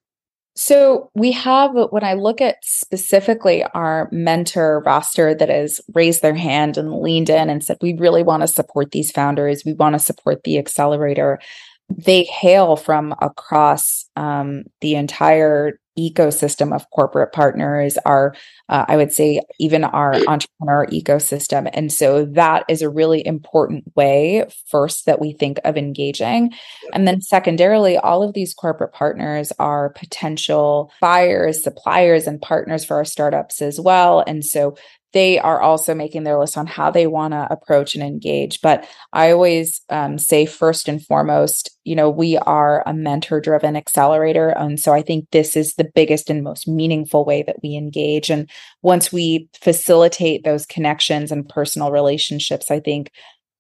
So 0.57 1.11
we 1.15 1.33
have, 1.33 1.73
when 1.91 2.05
I 2.05 2.15
look 2.15 2.41
at 2.41 2.59
specifically 2.63 3.65
our 3.75 4.09
mentor 4.13 4.83
roster 4.87 5.35
that 5.35 5.49
has 5.49 5.81
raised 5.95 6.23
their 6.23 6.35
hand 6.35 6.77
and 6.79 7.01
leaned 7.01 7.29
in 7.29 7.51
and 7.51 7.63
said, 7.63 7.79
we 7.81 7.95
really 7.95 8.23
want 8.23 8.43
to 8.43 8.47
support 8.47 8.93
these 8.93 9.11
founders. 9.11 9.65
We 9.65 9.73
want 9.73 9.95
to 9.95 9.99
support 9.99 10.45
the 10.45 10.59
accelerator. 10.59 11.41
They 11.89 12.23
hail 12.25 12.77
from 12.77 13.15
across 13.21 14.09
um, 14.15 14.65
the 14.81 14.95
entire 14.95 15.81
ecosystem 15.99 16.75
of 16.75 16.89
corporate 16.91 17.33
partners, 17.33 17.97
our, 18.05 18.35
uh, 18.69 18.85
I 18.89 18.97
would 18.97 19.13
say, 19.13 19.41
even 19.59 19.85
our 19.85 20.15
entrepreneur 20.29 20.87
ecosystem. 20.87 21.69
And 21.73 21.93
so 21.93 22.25
that 22.27 22.65
is 22.69 22.83
a 22.83 22.89
really 22.89 23.25
important 23.27 23.85
way, 23.95 24.45
first, 24.69 25.07
that 25.07 25.21
we 25.21 25.33
think 25.33 25.59
of 25.65 25.77
engaging. 25.77 26.53
And 26.93 27.07
then, 27.07 27.21
secondarily, 27.21 27.97
all 27.97 28.23
of 28.23 28.35
these 28.35 28.55
corporate 28.55 28.93
partners 28.93 29.53
are 29.59 29.91
potential 29.91 30.93
buyers, 31.01 31.63
suppliers, 31.63 32.27
and 32.27 32.41
partners 32.41 32.85
for 32.85 32.97
our 32.97 33.05
startups 33.05 33.63
as 33.63 33.81
well. 33.81 34.25
And 34.27 34.45
so 34.45 34.77
they 35.15 35.39
are 35.39 35.63
also 35.63 35.95
making 35.95 36.25
their 36.25 36.39
list 36.39 36.59
on 36.59 36.67
how 36.67 36.91
they 36.91 37.07
want 37.07 37.33
to 37.33 37.47
approach 37.49 37.95
and 37.95 38.03
engage. 38.03 38.61
But 38.61 38.87
I 39.13 39.31
always 39.31 39.81
um, 39.89 40.19
say, 40.19 40.45
first 40.45 40.89
and 40.89 41.05
foremost, 41.05 41.71
you 41.85 41.95
know, 41.95 42.11
we 42.11 42.37
are 42.37 42.83
a 42.85 42.93
mentor 42.93 43.41
driven 43.41 43.77
accelerator. 43.77 44.49
And 44.49 44.79
so 44.79 44.93
I 44.93 45.03
think 45.03 45.31
this 45.31 45.57
is 45.57 45.75
the 45.75 45.91
biggest 45.95 46.31
and 46.31 46.43
most 46.43 46.67
meaningful 46.67 47.25
way 47.25 47.45
that 47.45 47.63
we 47.63 47.77
engage. 47.77 48.29
And 48.29 48.51
once 48.83 49.13
we 49.13 49.49
facilitate 49.59 50.43
those 50.43 50.67
connections 50.67 51.31
and 51.31 51.49
personal 51.49 51.93
relationships, 51.93 52.71
I 52.71 52.81
think 52.81 53.13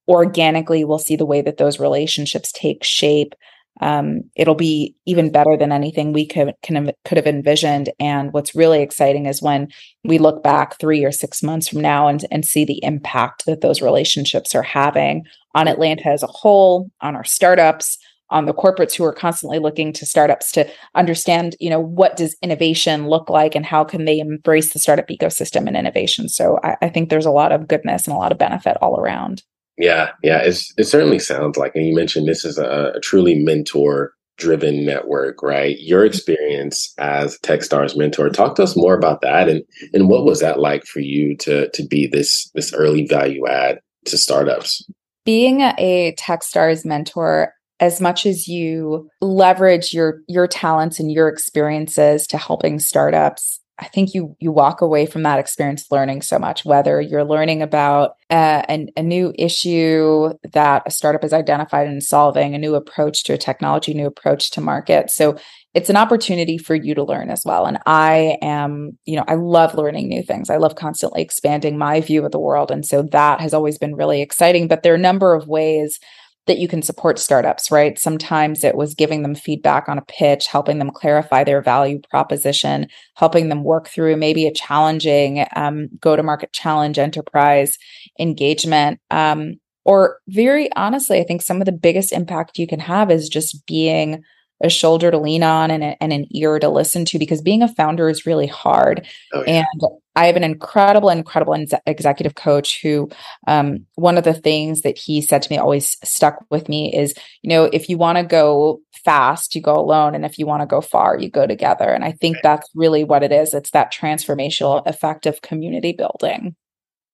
organically 0.09 0.85
we'll 0.85 0.99
see 0.99 1.17
the 1.17 1.25
way 1.25 1.41
that 1.41 1.57
those 1.57 1.79
relationships 1.79 2.51
take 2.53 2.83
shape 2.83 3.33
um, 3.81 4.23
it'll 4.37 4.55
be 4.55 4.95
even 5.07 5.33
better 5.33 5.57
than 5.57 5.73
anything 5.73 6.13
we 6.13 6.27
could 6.27 6.55
can, 6.63 6.93
could 7.05 7.17
have 7.17 7.27
envisioned. 7.27 7.91
And 7.99 8.33
what's 8.33 8.55
really 8.55 8.83
exciting 8.83 9.27
is 9.27 9.43
when 9.43 9.69
we 10.05 10.19
look 10.19 10.43
back 10.43 10.79
three 10.79 11.05
or 11.05 11.13
six 11.13 11.43
months 11.43 11.69
from 11.69 11.81
now 11.81 12.07
and, 12.07 12.25
and 12.31 12.45
see 12.45 12.65
the 12.65 12.83
impact 12.85 13.47
that 13.47 13.61
those 13.61 13.83
relationships 13.83 14.55
are 14.55 14.63
having 14.63 15.25
on 15.55 15.69
Atlanta 15.69 16.09
as 16.09 16.23
a 16.23 16.29
whole, 16.29 16.91
on 17.01 17.17
our 17.17 17.25
startups, 17.25 17.99
on 18.31 18.47
the 18.47 18.55
corporates 18.55 18.95
who 18.95 19.05
are 19.05 19.13
constantly 19.13 19.59
looking 19.59 19.93
to 19.93 20.07
startups 20.07 20.51
to 20.53 20.69
understand, 20.95 21.57
you 21.61 21.71
know, 21.71 21.81
what 21.81 22.17
does 22.17 22.37
innovation 22.43 23.09
look 23.09 23.29
like 23.29 23.55
and 23.55 23.67
how 23.67 23.85
can 23.85 24.07
they 24.07 24.19
embrace 24.19 24.73
the 24.73 24.79
startup 24.79 25.09
ecosystem 25.09 25.67
and 25.67 25.77
innovation. 25.77 26.29
So 26.29 26.59
I, 26.65 26.77
I 26.83 26.89
think 26.89 27.11
there's 27.11 27.27
a 27.27 27.31
lot 27.31 27.53
of 27.53 27.69
goodness 27.69 28.07
and 28.07 28.15
a 28.15 28.19
lot 28.19 28.33
of 28.33 28.39
benefit 28.39 28.77
all 28.81 28.99
around. 28.99 29.43
Yeah, 29.77 30.11
yeah, 30.23 30.39
it's, 30.39 30.73
it 30.77 30.85
certainly 30.85 31.19
sounds 31.19 31.57
like, 31.57 31.75
and 31.75 31.87
you 31.87 31.95
mentioned 31.95 32.29
this 32.29 32.45
is 32.45 32.59
a, 32.59 32.93
a 32.95 33.01
truly 33.01 33.35
mentor 33.35 34.13
driven 34.37 34.85
network, 34.85 35.43
right? 35.43 35.77
Your 35.81 36.01
mm-hmm. 36.01 36.09
experience 36.09 36.93
as 36.99 37.39
Techstars 37.41 37.97
mentor, 37.97 38.29
talk 38.31 38.57
to 38.57 38.63
us 38.63 38.77
more 38.77 38.95
about 38.95 39.21
that 39.23 39.49
and 39.49 39.63
and 39.93 40.09
what 40.09 40.25
was 40.25 40.41
that 40.41 40.59
like 40.59 40.85
for 40.85 41.01
you 41.01 41.37
to 41.39 41.71
to 41.71 41.87
be 41.87 42.07
this 42.07 42.51
this 42.55 42.73
early 42.75 43.07
value 43.07 43.47
add 43.47 43.81
to 44.07 44.19
startups? 44.19 44.85
Being 45.25 45.61
a 45.61 46.15
Techstars 46.19 46.85
mentor, 46.85 47.53
as 47.81 48.01
much 48.01 48.27
as 48.27 48.49
you 48.49 49.09
leverage 49.21 49.93
your 49.93 50.21
your 50.29 50.47
talents 50.47 50.99
and 50.99 51.11
your 51.11 51.29
experiences 51.29 52.27
to 52.29 52.39
helping 52.39 52.79
startups 52.79 53.61
I 53.79 53.89
think 53.89 54.15
you 54.15 54.37
you 54.39 54.53
walk 54.53 54.81
away 54.81 55.05
from 55.05 55.25
that 55.25 55.41
experience 55.41 55.91
learning 55.91 56.23
so 56.23 56.39
much. 56.39 56.65
Whether 56.65 57.01
you're 57.01 57.25
learning 57.25 57.61
about 57.61 58.13
uh, 58.31 58.63
an, 58.69 58.91
a 58.97 59.03
new 59.03 59.35
issue 59.37 60.33
that 60.53 60.85
a 60.87 60.91
startup 60.91 61.25
is 61.25 61.33
identified 61.33 61.89
and 61.89 62.03
solving, 62.03 62.55
a 62.55 62.59
new 62.59 62.77
approach 62.77 63.25
to 63.25 63.33
a 63.33 63.39
technology, 63.39 63.93
new 63.93 64.07
approach 64.07 64.53
to 64.53 64.61
market. 64.61 65.11
So 65.11 65.37
it's 65.75 65.91
an 65.91 65.97
opportunity 65.97 66.57
for 66.57 66.77
you 66.77 66.95
to 66.95 67.03
learn 67.03 67.31
as 67.31 67.43
well. 67.45 67.67
And 67.67 67.79
I 67.85 68.39
am, 68.43 68.97
you 69.07 69.17
know, 69.17 69.25
I 69.27 69.35
love 69.35 69.75
learning 69.75 70.09
new 70.09 70.23
things. 70.23 70.51
I 70.51 70.57
love 70.57 70.77
constantly 70.77 71.21
expanding 71.21 71.77
my 71.77 72.01
view 72.01 72.25
of 72.25 72.31
the 72.31 72.39
world, 72.39 72.71
and 72.71 72.87
so 72.87 73.03
that 73.11 73.41
has 73.41 73.53
always 73.53 73.77
been 73.77 73.97
really 73.97 74.23
exciting. 74.23 74.69
But 74.69 74.85
there 74.85 74.93
are 74.93 74.97
a 74.97 75.01
number 75.01 75.35
of 75.35 75.49
ways 75.49 75.99
that 76.47 76.59
you 76.59 76.69
can 76.69 76.83
support 76.83 77.19
startups, 77.19 77.71
right? 77.71 77.99
Sometimes 77.99 78.65
it 78.65 78.77
was 78.77 78.95
giving 78.95 79.23
them 79.23 79.35
feedback 79.35 79.89
on 79.89 79.99
a 79.99 80.05
pitch, 80.05 80.47
helping 80.47 80.79
them 80.79 80.91
clarify 80.91 81.43
their 81.43 81.63
value 81.63 82.01
proposition, 82.11 82.87
helping 83.17 83.49
them 83.49 83.65
work 83.65 83.89
through 83.89 84.17
maybe 84.17 84.47
a 84.47 84.53
challenging 84.53 85.47
um, 85.57 85.89
go 86.01 86.17
to 86.17 86.23
market 86.23 86.53
challenge 86.53 86.99
enterprise 86.99 87.79
engagement. 88.19 89.01
Um, 89.11 89.55
or 89.85 90.19
very 90.29 90.73
honestly, 90.77 91.21
I 91.21 91.25
think 91.25 91.43
some 91.43 91.61
of 91.61 91.67
the 91.67 91.73
biggest 91.73 92.13
impact 92.13 92.59
you 92.59 92.67
can 92.67 92.81
have 92.81 93.11
is 93.11 93.29
just 93.29 93.67
being 93.67 94.23
a 94.65 94.71
shoulder 94.71 95.11
to 95.11 95.19
lean 95.19 95.43
on 95.43 95.71
and, 95.71 95.85
a, 95.85 96.03
and 96.03 96.13
an 96.13 96.27
ear 96.31 96.59
to 96.59 96.69
listen 96.69 97.05
to 97.05 97.19
because 97.19 97.43
being 97.43 97.63
a 97.63 97.69
founder 97.69 98.09
is 98.09 98.27
really 98.27 98.47
hard. 98.47 99.07
Oh, 99.33 99.45
yeah. 99.47 99.65
And 99.73 99.91
I 100.17 100.27
have 100.27 100.37
an 100.37 100.45
incredible, 100.45 101.11
incredible 101.11 101.55
executive 101.87 102.35
coach 102.35 102.81
who, 102.83 103.11
um, 103.47 103.87
one 103.97 104.17
of 104.17 104.25
the 104.25 104.35
things 104.35 104.81
that 104.81 104.97
he 104.97 105.21
said 105.21 105.43
to 105.43 105.53
me 105.53 105.59
always 105.59 105.97
stuck 106.03 106.45
with 106.51 106.69
me 106.69 106.95
is, 106.95 107.15
you 107.43 107.51
know, 107.51 107.65
if 107.65 107.89
you 107.89 107.99
want 107.99 108.19
to 108.19 108.25
go 108.25 108.81
fast, 109.05 109.55
you 109.55 109.61
go 109.61 109.75
alone. 109.75 110.15
And 110.15 110.25
if 110.25 110.39
you 110.39 110.47
want 110.47 110.63
to 110.63 110.67
go 110.67 110.81
far, 110.81 111.19
you 111.19 111.29
go 111.29 111.47
together. 111.47 111.91
And 111.91 112.05
I 112.05 112.13
think 112.13 112.39
that's 112.43 112.69
really 112.75 113.05
what 113.05 113.23
it 113.23 113.33
is. 113.33 113.53
It's 113.53 113.71
that 113.73 113.93
transformational 113.93 114.87
effect 114.87 115.27
of 115.27 115.43
community 115.43 115.93
building. 115.93 116.57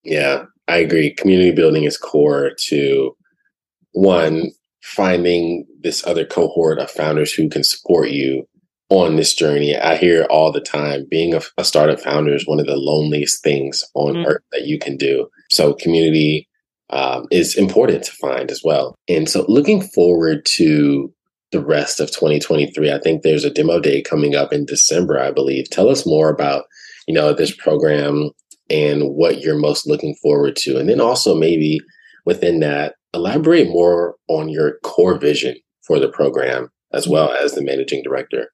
Yeah, 0.04 0.44
I 0.68 0.78
agree. 0.78 1.12
Community 1.12 1.50
building 1.50 1.84
is 1.84 1.98
core 1.98 2.52
to 2.68 3.16
one, 3.92 4.50
finding 4.82 5.66
this 5.80 6.06
other 6.06 6.24
cohort 6.24 6.78
of 6.78 6.90
founders 6.90 7.32
who 7.32 7.48
can 7.48 7.64
support 7.64 8.10
you 8.10 8.46
on 8.88 9.16
this 9.16 9.34
journey. 9.34 9.76
I 9.76 9.96
hear 9.96 10.24
all 10.24 10.50
the 10.52 10.60
time 10.60 11.06
being 11.08 11.34
a, 11.34 11.40
a 11.56 11.64
startup 11.64 12.00
founder 12.00 12.34
is 12.34 12.46
one 12.46 12.60
of 12.60 12.66
the 12.66 12.76
loneliest 12.76 13.42
things 13.42 13.84
on 13.94 14.14
mm-hmm. 14.14 14.26
earth 14.26 14.42
that 14.52 14.66
you 14.66 14.78
can 14.78 14.96
do. 14.96 15.28
So, 15.50 15.74
community 15.74 16.48
um, 16.90 17.26
is 17.30 17.56
important 17.56 18.02
to 18.04 18.12
find 18.12 18.50
as 18.50 18.62
well. 18.64 18.96
And 19.08 19.28
so, 19.28 19.44
looking 19.48 19.80
forward 19.80 20.44
to 20.56 21.12
the 21.52 21.60
rest 21.64 22.00
of 22.00 22.10
2023, 22.10 22.92
I 22.92 22.98
think 22.98 23.22
there's 23.22 23.44
a 23.44 23.50
demo 23.50 23.80
day 23.80 24.02
coming 24.02 24.34
up 24.34 24.52
in 24.52 24.66
December, 24.66 25.18
I 25.18 25.30
believe. 25.30 25.70
Tell 25.70 25.88
us 25.88 26.06
more 26.06 26.28
about, 26.28 26.64
you 27.06 27.14
know, 27.14 27.32
this 27.32 27.54
program 27.54 28.30
and 28.68 29.10
what 29.10 29.40
you're 29.40 29.58
most 29.58 29.86
looking 29.86 30.14
forward 30.16 30.56
to. 30.56 30.78
And 30.78 30.88
then 30.88 31.00
also 31.00 31.34
maybe 31.34 31.80
within 32.24 32.60
that, 32.60 32.94
elaborate 33.14 33.68
more 33.68 34.16
on 34.28 34.48
your 34.48 34.78
core 34.82 35.18
vision 35.18 35.56
for 35.82 35.98
the 35.98 36.08
program 36.08 36.70
as 36.92 37.08
well 37.08 37.30
as 37.32 37.52
the 37.52 37.62
managing 37.62 38.02
director. 38.02 38.50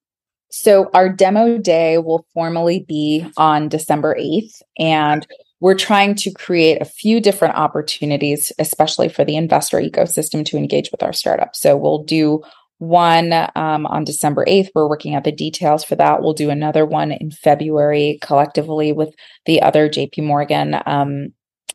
So, 0.51 0.91
our 0.95 1.09
demo 1.09 1.59
day 1.59 1.99
will 1.99 2.27
formally 2.33 2.85
be 2.87 3.27
on 3.37 3.69
December 3.69 4.17
8th, 4.19 4.63
and 4.79 5.27
we're 5.61 5.75
trying 5.75 6.15
to 6.17 6.31
create 6.31 6.81
a 6.81 6.87
few 6.87 7.21
different 7.21 7.57
opportunities, 7.57 8.53
especially 8.59 9.09
for 9.09 9.25
the 9.25 9.37
investor 9.37 9.79
ecosystem 9.79 10.45
to 10.47 10.57
engage 10.57 10.91
with 10.93 11.03
our 11.03 11.13
startup. 11.13 11.57
So, 11.57 11.77
we'll 11.77 12.05
do 12.05 12.43
one 12.79 13.33
um, 13.33 13.87
on 13.87 14.05
December 14.05 14.45
8th. 14.47 14.69
We're 14.75 14.89
working 14.89 15.15
out 15.15 15.25
the 15.25 15.33
details 15.33 15.83
for 15.83 15.97
that. 15.97 16.23
We'll 16.23 16.35
do 16.35 16.51
another 16.51 16.87
one 16.87 17.11
in 17.11 17.31
February 17.31 18.19
collectively 18.23 18.93
with 18.93 19.15
the 19.47 19.63
other 19.63 19.89
JP 19.89 20.25
Morgan 20.25 20.77
um, 20.87 21.29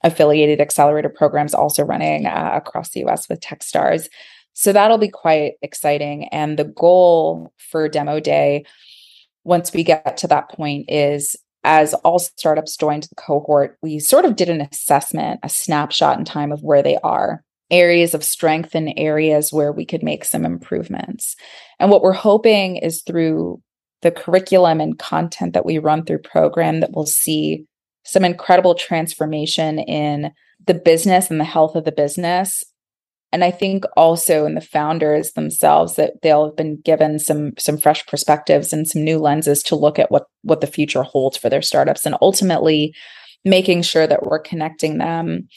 affiliated 0.03 0.59
accelerator 0.59 1.09
programs 1.09 1.53
also 1.53 1.83
running 1.83 2.25
uh, 2.25 2.51
across 2.53 2.89
the 2.89 3.03
US 3.05 3.29
with 3.29 3.39
Techstars. 3.39 4.07
So 4.53 4.73
that'll 4.73 4.97
be 4.97 5.09
quite 5.09 5.53
exciting. 5.61 6.27
And 6.29 6.57
the 6.57 6.65
goal 6.65 7.53
for 7.57 7.87
Demo 7.87 8.19
Day, 8.19 8.65
once 9.43 9.73
we 9.73 9.83
get 9.83 10.17
to 10.17 10.27
that 10.27 10.49
point, 10.49 10.85
is 10.89 11.35
as 11.63 11.93
all 11.93 12.19
startups 12.19 12.75
joined 12.75 13.03
the 13.03 13.15
cohort, 13.15 13.77
we 13.81 13.99
sort 13.99 14.25
of 14.25 14.35
did 14.35 14.49
an 14.49 14.61
assessment, 14.61 15.39
a 15.43 15.49
snapshot 15.49 16.17
in 16.17 16.25
time 16.25 16.51
of 16.51 16.63
where 16.63 16.81
they 16.81 16.97
are, 17.03 17.43
areas 17.69 18.13
of 18.13 18.23
strength 18.23 18.75
and 18.75 18.93
areas 18.97 19.53
where 19.53 19.71
we 19.71 19.85
could 19.85 20.03
make 20.03 20.25
some 20.25 20.45
improvements. 20.45 21.35
And 21.79 21.89
what 21.91 22.01
we're 22.01 22.11
hoping 22.11 22.77
is 22.77 23.03
through 23.03 23.61
the 24.01 24.11
curriculum 24.11 24.81
and 24.81 24.97
content 24.97 25.53
that 25.53 25.65
we 25.65 25.77
run 25.77 26.03
through 26.03 26.19
program 26.19 26.79
that 26.79 26.91
we'll 26.93 27.05
see 27.05 27.65
some 28.03 28.25
incredible 28.25 28.75
transformation 28.75 29.79
in 29.79 30.31
the 30.65 30.73
business 30.73 31.29
and 31.29 31.39
the 31.39 31.45
health 31.45 31.75
of 31.75 31.85
the 31.85 31.91
business. 31.91 32.63
And 33.33 33.45
i 33.45 33.51
think 33.51 33.85
also 33.95 34.45
in 34.45 34.55
the 34.55 34.61
founders 34.61 35.31
themselves 35.31 35.95
that 35.95 36.21
they'll 36.21 36.47
have 36.47 36.57
been 36.57 36.81
given 36.81 37.17
some 37.17 37.53
some 37.57 37.77
fresh 37.77 38.05
perspectives 38.05 38.73
and 38.73 38.85
some 38.85 39.05
new 39.05 39.19
lenses 39.19 39.63
to 39.63 39.75
look 39.75 39.97
at 39.99 40.11
what 40.11 40.25
what 40.41 40.59
the 40.59 40.67
future 40.67 41.03
holds 41.03 41.37
for 41.37 41.49
their 41.49 41.61
startups 41.61 42.05
and 42.05 42.15
ultimately 42.21 42.93
making 43.45 43.81
sure 43.81 44.05
that 44.05 44.23
we're 44.23 44.39
connecting 44.39 44.97
them 44.97 45.47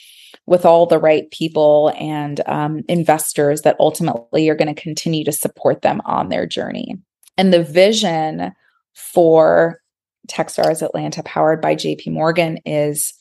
with 0.46 0.64
all 0.64 0.86
the 0.86 0.98
right 0.98 1.30
people 1.30 1.92
and 1.98 2.40
um, 2.46 2.82
investors 2.88 3.62
that 3.62 3.76
ultimately 3.80 4.48
are 4.48 4.54
going 4.54 4.72
to 4.72 4.80
continue 4.80 5.24
to 5.24 5.32
support 5.32 5.82
them 5.82 6.00
on 6.04 6.28
their 6.28 6.46
journey. 6.46 6.96
And 7.36 7.52
the 7.52 7.62
vision 7.62 8.52
for 8.94 9.80
techstars 10.28 10.82
atlanta 10.82 11.22
powered 11.22 11.60
by 11.60 11.74
jp 11.74 12.08
morgan 12.08 12.58
is 12.64 13.14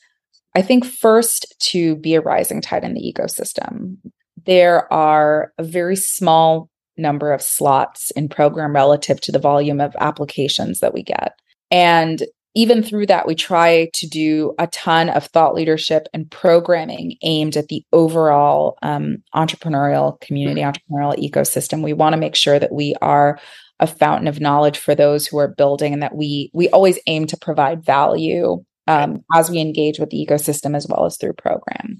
I 0.56 0.62
think 0.62 0.84
first 0.84 1.52
to 1.70 1.96
be 1.96 2.14
a 2.14 2.20
rising 2.20 2.60
tide 2.60 2.84
in 2.84 2.94
the 2.94 3.14
ecosystem 3.14 3.96
there 4.46 4.92
are 4.92 5.52
a 5.58 5.64
very 5.64 5.96
small 5.96 6.68
number 6.96 7.32
of 7.32 7.42
slots 7.42 8.10
in 8.12 8.28
program 8.28 8.74
relative 8.74 9.20
to 9.22 9.32
the 9.32 9.38
volume 9.38 9.80
of 9.80 9.96
applications 9.98 10.80
that 10.80 10.94
we 10.94 11.02
get. 11.02 11.32
And 11.70 12.22
even 12.56 12.84
through 12.84 13.06
that, 13.06 13.26
we 13.26 13.34
try 13.34 13.90
to 13.94 14.06
do 14.06 14.54
a 14.60 14.68
ton 14.68 15.08
of 15.08 15.26
thought 15.26 15.54
leadership 15.54 16.06
and 16.14 16.30
programming 16.30 17.16
aimed 17.22 17.56
at 17.56 17.66
the 17.66 17.84
overall 17.92 18.78
um, 18.82 19.16
entrepreneurial 19.34 20.20
community, 20.20 20.60
entrepreneurial 20.60 21.18
ecosystem. 21.18 21.82
We 21.82 21.94
want 21.94 22.12
to 22.12 22.20
make 22.20 22.36
sure 22.36 22.60
that 22.60 22.72
we 22.72 22.94
are 23.02 23.40
a 23.80 23.86
fountain 23.86 24.28
of 24.28 24.40
knowledge 24.40 24.78
for 24.78 24.94
those 24.94 25.26
who 25.26 25.38
are 25.38 25.48
building, 25.48 25.92
and 25.92 26.02
that 26.02 26.14
we 26.14 26.50
we 26.54 26.68
always 26.70 26.98
aim 27.06 27.26
to 27.26 27.36
provide 27.36 27.84
value 27.84 28.64
um, 28.86 29.24
as 29.34 29.50
we 29.50 29.58
engage 29.58 29.98
with 29.98 30.10
the 30.10 30.26
ecosystem 30.26 30.76
as 30.76 30.86
well 30.88 31.04
as 31.06 31.16
through 31.16 31.32
program 31.32 31.98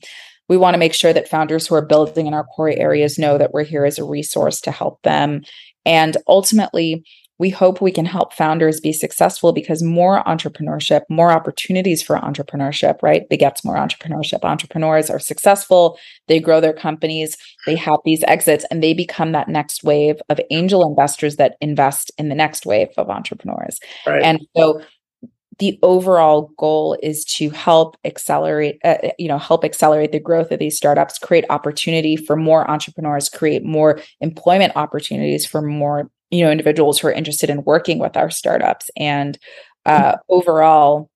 we 0.48 0.56
want 0.56 0.74
to 0.74 0.78
make 0.78 0.94
sure 0.94 1.12
that 1.12 1.28
founders 1.28 1.66
who 1.66 1.74
are 1.74 1.84
building 1.84 2.26
in 2.26 2.34
our 2.34 2.44
core 2.44 2.70
areas 2.70 3.18
know 3.18 3.38
that 3.38 3.52
we're 3.52 3.64
here 3.64 3.84
as 3.84 3.98
a 3.98 4.04
resource 4.04 4.60
to 4.62 4.70
help 4.70 5.02
them. 5.02 5.42
And 5.86 6.16
ultimately, 6.28 7.04
we 7.38 7.50
hope 7.50 7.80
we 7.80 7.90
can 7.90 8.04
help 8.04 8.32
founders 8.32 8.80
be 8.80 8.92
successful 8.92 9.52
because 9.52 9.82
more 9.82 10.22
entrepreneurship, 10.24 11.02
more 11.08 11.32
opportunities 11.32 12.02
for 12.02 12.16
entrepreneurship, 12.16 13.02
right, 13.02 13.28
begets 13.28 13.64
more 13.64 13.76
entrepreneurship. 13.76 14.44
Entrepreneurs 14.44 15.10
are 15.10 15.18
successful, 15.18 15.98
they 16.28 16.38
grow 16.38 16.60
their 16.60 16.72
companies, 16.72 17.36
they 17.66 17.74
have 17.74 17.98
these 18.04 18.22
exits, 18.24 18.64
and 18.70 18.82
they 18.82 18.94
become 18.94 19.32
that 19.32 19.48
next 19.48 19.82
wave 19.82 20.16
of 20.28 20.40
angel 20.50 20.88
investors 20.88 21.36
that 21.36 21.56
invest 21.60 22.12
in 22.18 22.28
the 22.28 22.34
next 22.34 22.66
wave 22.66 22.88
of 22.96 23.10
entrepreneurs. 23.10 23.80
Right. 24.06 24.22
And 24.22 24.40
so 24.56 24.80
the 25.58 25.78
overall 25.82 26.50
goal 26.58 26.96
is 27.02 27.24
to 27.24 27.50
help 27.50 27.96
accelerate 28.04 28.78
uh, 28.84 28.96
uh, 29.04 29.10
you 29.18 29.28
know 29.28 29.38
help 29.38 29.64
accelerate 29.64 30.12
the 30.12 30.20
growth 30.20 30.50
of 30.50 30.58
these 30.58 30.76
startups 30.76 31.18
create 31.18 31.44
opportunity 31.50 32.16
for 32.16 32.36
more 32.36 32.68
entrepreneurs 32.68 33.28
create 33.28 33.64
more 33.64 34.00
employment 34.20 34.72
opportunities 34.76 35.46
for 35.46 35.62
more 35.62 36.10
you 36.30 36.44
know 36.44 36.50
individuals 36.50 36.98
who 36.98 37.08
are 37.08 37.12
interested 37.12 37.50
in 37.50 37.64
working 37.64 37.98
with 37.98 38.16
our 38.16 38.30
startups 38.30 38.90
and 38.96 39.38
uh, 39.86 40.16
overall 40.28 41.10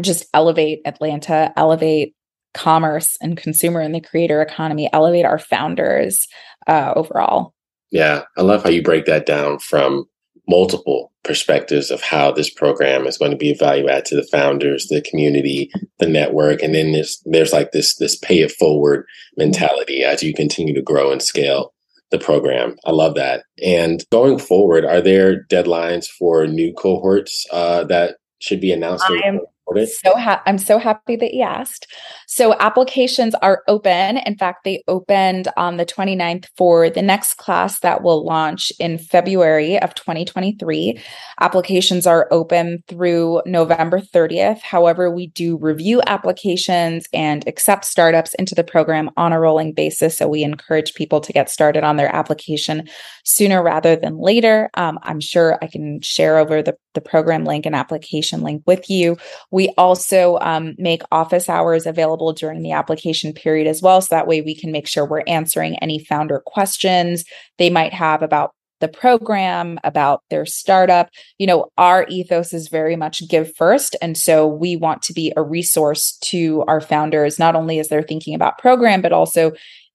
just 0.00 0.24
elevate 0.34 0.80
atlanta 0.84 1.52
elevate 1.56 2.14
commerce 2.54 3.16
and 3.20 3.36
consumer 3.36 3.80
and 3.80 3.94
the 3.94 4.00
creator 4.00 4.42
economy 4.42 4.88
elevate 4.92 5.24
our 5.24 5.38
founders 5.38 6.26
uh, 6.66 6.92
overall. 6.96 7.54
Yeah 7.90 8.22
i 8.36 8.42
love 8.42 8.62
how 8.62 8.70
you 8.70 8.82
break 8.82 9.06
that 9.06 9.26
down 9.26 9.58
from 9.58 10.06
multiple 10.48 11.12
perspectives 11.24 11.90
of 11.90 12.02
how 12.02 12.32
this 12.32 12.50
program 12.50 13.06
is 13.06 13.18
going 13.18 13.30
to 13.30 13.36
be 13.36 13.52
a 13.52 13.56
value 13.56 13.88
add 13.88 14.04
to 14.06 14.16
the 14.16 14.26
founders, 14.30 14.88
the 14.88 15.00
community, 15.02 15.70
the 15.98 16.06
network, 16.06 16.62
and 16.62 16.74
then 16.74 16.92
there's 16.92 17.22
there's 17.26 17.52
like 17.52 17.72
this 17.72 17.96
this 17.96 18.16
pay 18.16 18.40
it 18.40 18.52
forward 18.52 19.06
mentality 19.36 20.02
as 20.02 20.22
you 20.22 20.34
continue 20.34 20.74
to 20.74 20.82
grow 20.82 21.12
and 21.12 21.22
scale 21.22 21.71
the 22.12 22.18
program. 22.18 22.76
I 22.84 22.92
love 22.92 23.16
that. 23.16 23.42
And 23.62 24.04
going 24.12 24.38
forward, 24.38 24.84
are 24.84 25.00
there 25.00 25.44
deadlines 25.44 26.06
for 26.06 26.46
new 26.46 26.72
cohorts 26.74 27.46
uh, 27.50 27.84
that 27.84 28.18
should 28.38 28.60
be 28.60 28.70
announced? 28.70 29.04
I 29.08 29.20
am 29.24 29.40
so 30.02 30.16
ha- 30.16 30.42
I'm 30.46 30.58
so 30.58 30.78
happy 30.78 31.16
that 31.16 31.34
you 31.34 31.42
asked. 31.42 31.86
So 32.26 32.54
applications 32.58 33.34
are 33.36 33.62
open. 33.68 34.18
In 34.18 34.36
fact, 34.36 34.64
they 34.64 34.82
opened 34.88 35.48
on 35.56 35.76
the 35.76 35.86
29th 35.86 36.46
for 36.56 36.90
the 36.90 37.02
next 37.02 37.34
class 37.34 37.80
that 37.80 38.02
will 38.02 38.24
launch 38.24 38.72
in 38.78 38.98
February 38.98 39.80
of 39.80 39.94
2023. 39.94 40.98
Applications 41.40 42.06
are 42.06 42.28
open 42.30 42.82
through 42.88 43.42
November 43.46 44.00
30th. 44.00 44.60
However, 44.60 45.10
we 45.10 45.28
do 45.28 45.56
review 45.58 46.02
applications 46.06 47.06
and 47.12 47.46
accept 47.46 47.84
startups 47.84 48.34
into 48.34 48.54
the 48.54 48.64
program 48.64 49.10
on 49.16 49.32
a 49.32 49.40
rolling 49.40 49.72
basis. 49.72 50.18
So 50.18 50.28
we 50.28 50.42
encourage 50.42 50.94
people 50.94 51.20
to 51.20 51.32
get 51.32 51.50
started 51.50 51.84
on 51.84 51.96
their 51.96 52.14
application 52.14 52.88
sooner 53.24 53.62
rather 53.62 53.96
than 53.96 54.18
later. 54.18 54.70
Um, 54.74 54.98
I'm 55.02 55.20
sure 55.20 55.58
I 55.62 55.66
can 55.66 56.00
share 56.00 56.38
over 56.38 56.62
the, 56.62 56.76
the 56.94 57.00
program 57.00 57.44
link 57.44 57.66
and 57.66 57.74
application 57.74 58.42
link 58.42 58.62
with 58.66 58.90
you. 58.90 59.16
We 59.52 59.68
also 59.78 60.38
um, 60.40 60.74
make 60.78 61.02
office 61.12 61.48
hours 61.48 61.86
available 61.86 62.32
during 62.32 62.62
the 62.62 62.72
application 62.72 63.32
period 63.32 63.68
as 63.68 63.80
well. 63.80 64.00
So 64.00 64.08
that 64.10 64.26
way 64.26 64.40
we 64.40 64.56
can 64.56 64.72
make 64.72 64.88
sure 64.88 65.04
we're 65.06 65.22
answering 65.28 65.76
any 65.78 66.00
founder 66.00 66.42
questions 66.44 67.24
they 67.58 67.70
might 67.70 67.92
have 67.92 68.22
about 68.22 68.52
the 68.82 68.88
program, 68.88 69.78
about 69.84 70.22
their 70.28 70.44
startup. 70.44 71.08
You 71.38 71.46
know, 71.46 71.68
our 71.78 72.04
ethos 72.08 72.52
is 72.52 72.68
very 72.68 72.96
much 72.96 73.26
give 73.28 73.54
first. 73.54 73.94
And 74.02 74.18
so 74.18 74.46
we 74.46 74.74
want 74.74 75.02
to 75.02 75.12
be 75.12 75.32
a 75.36 75.42
resource 75.42 76.18
to 76.22 76.64
our 76.66 76.80
founders, 76.80 77.38
not 77.38 77.54
only 77.54 77.78
as 77.78 77.88
they're 77.88 78.02
thinking 78.02 78.34
about 78.34 78.58
program, 78.58 79.00
but 79.00 79.12
also 79.12 79.52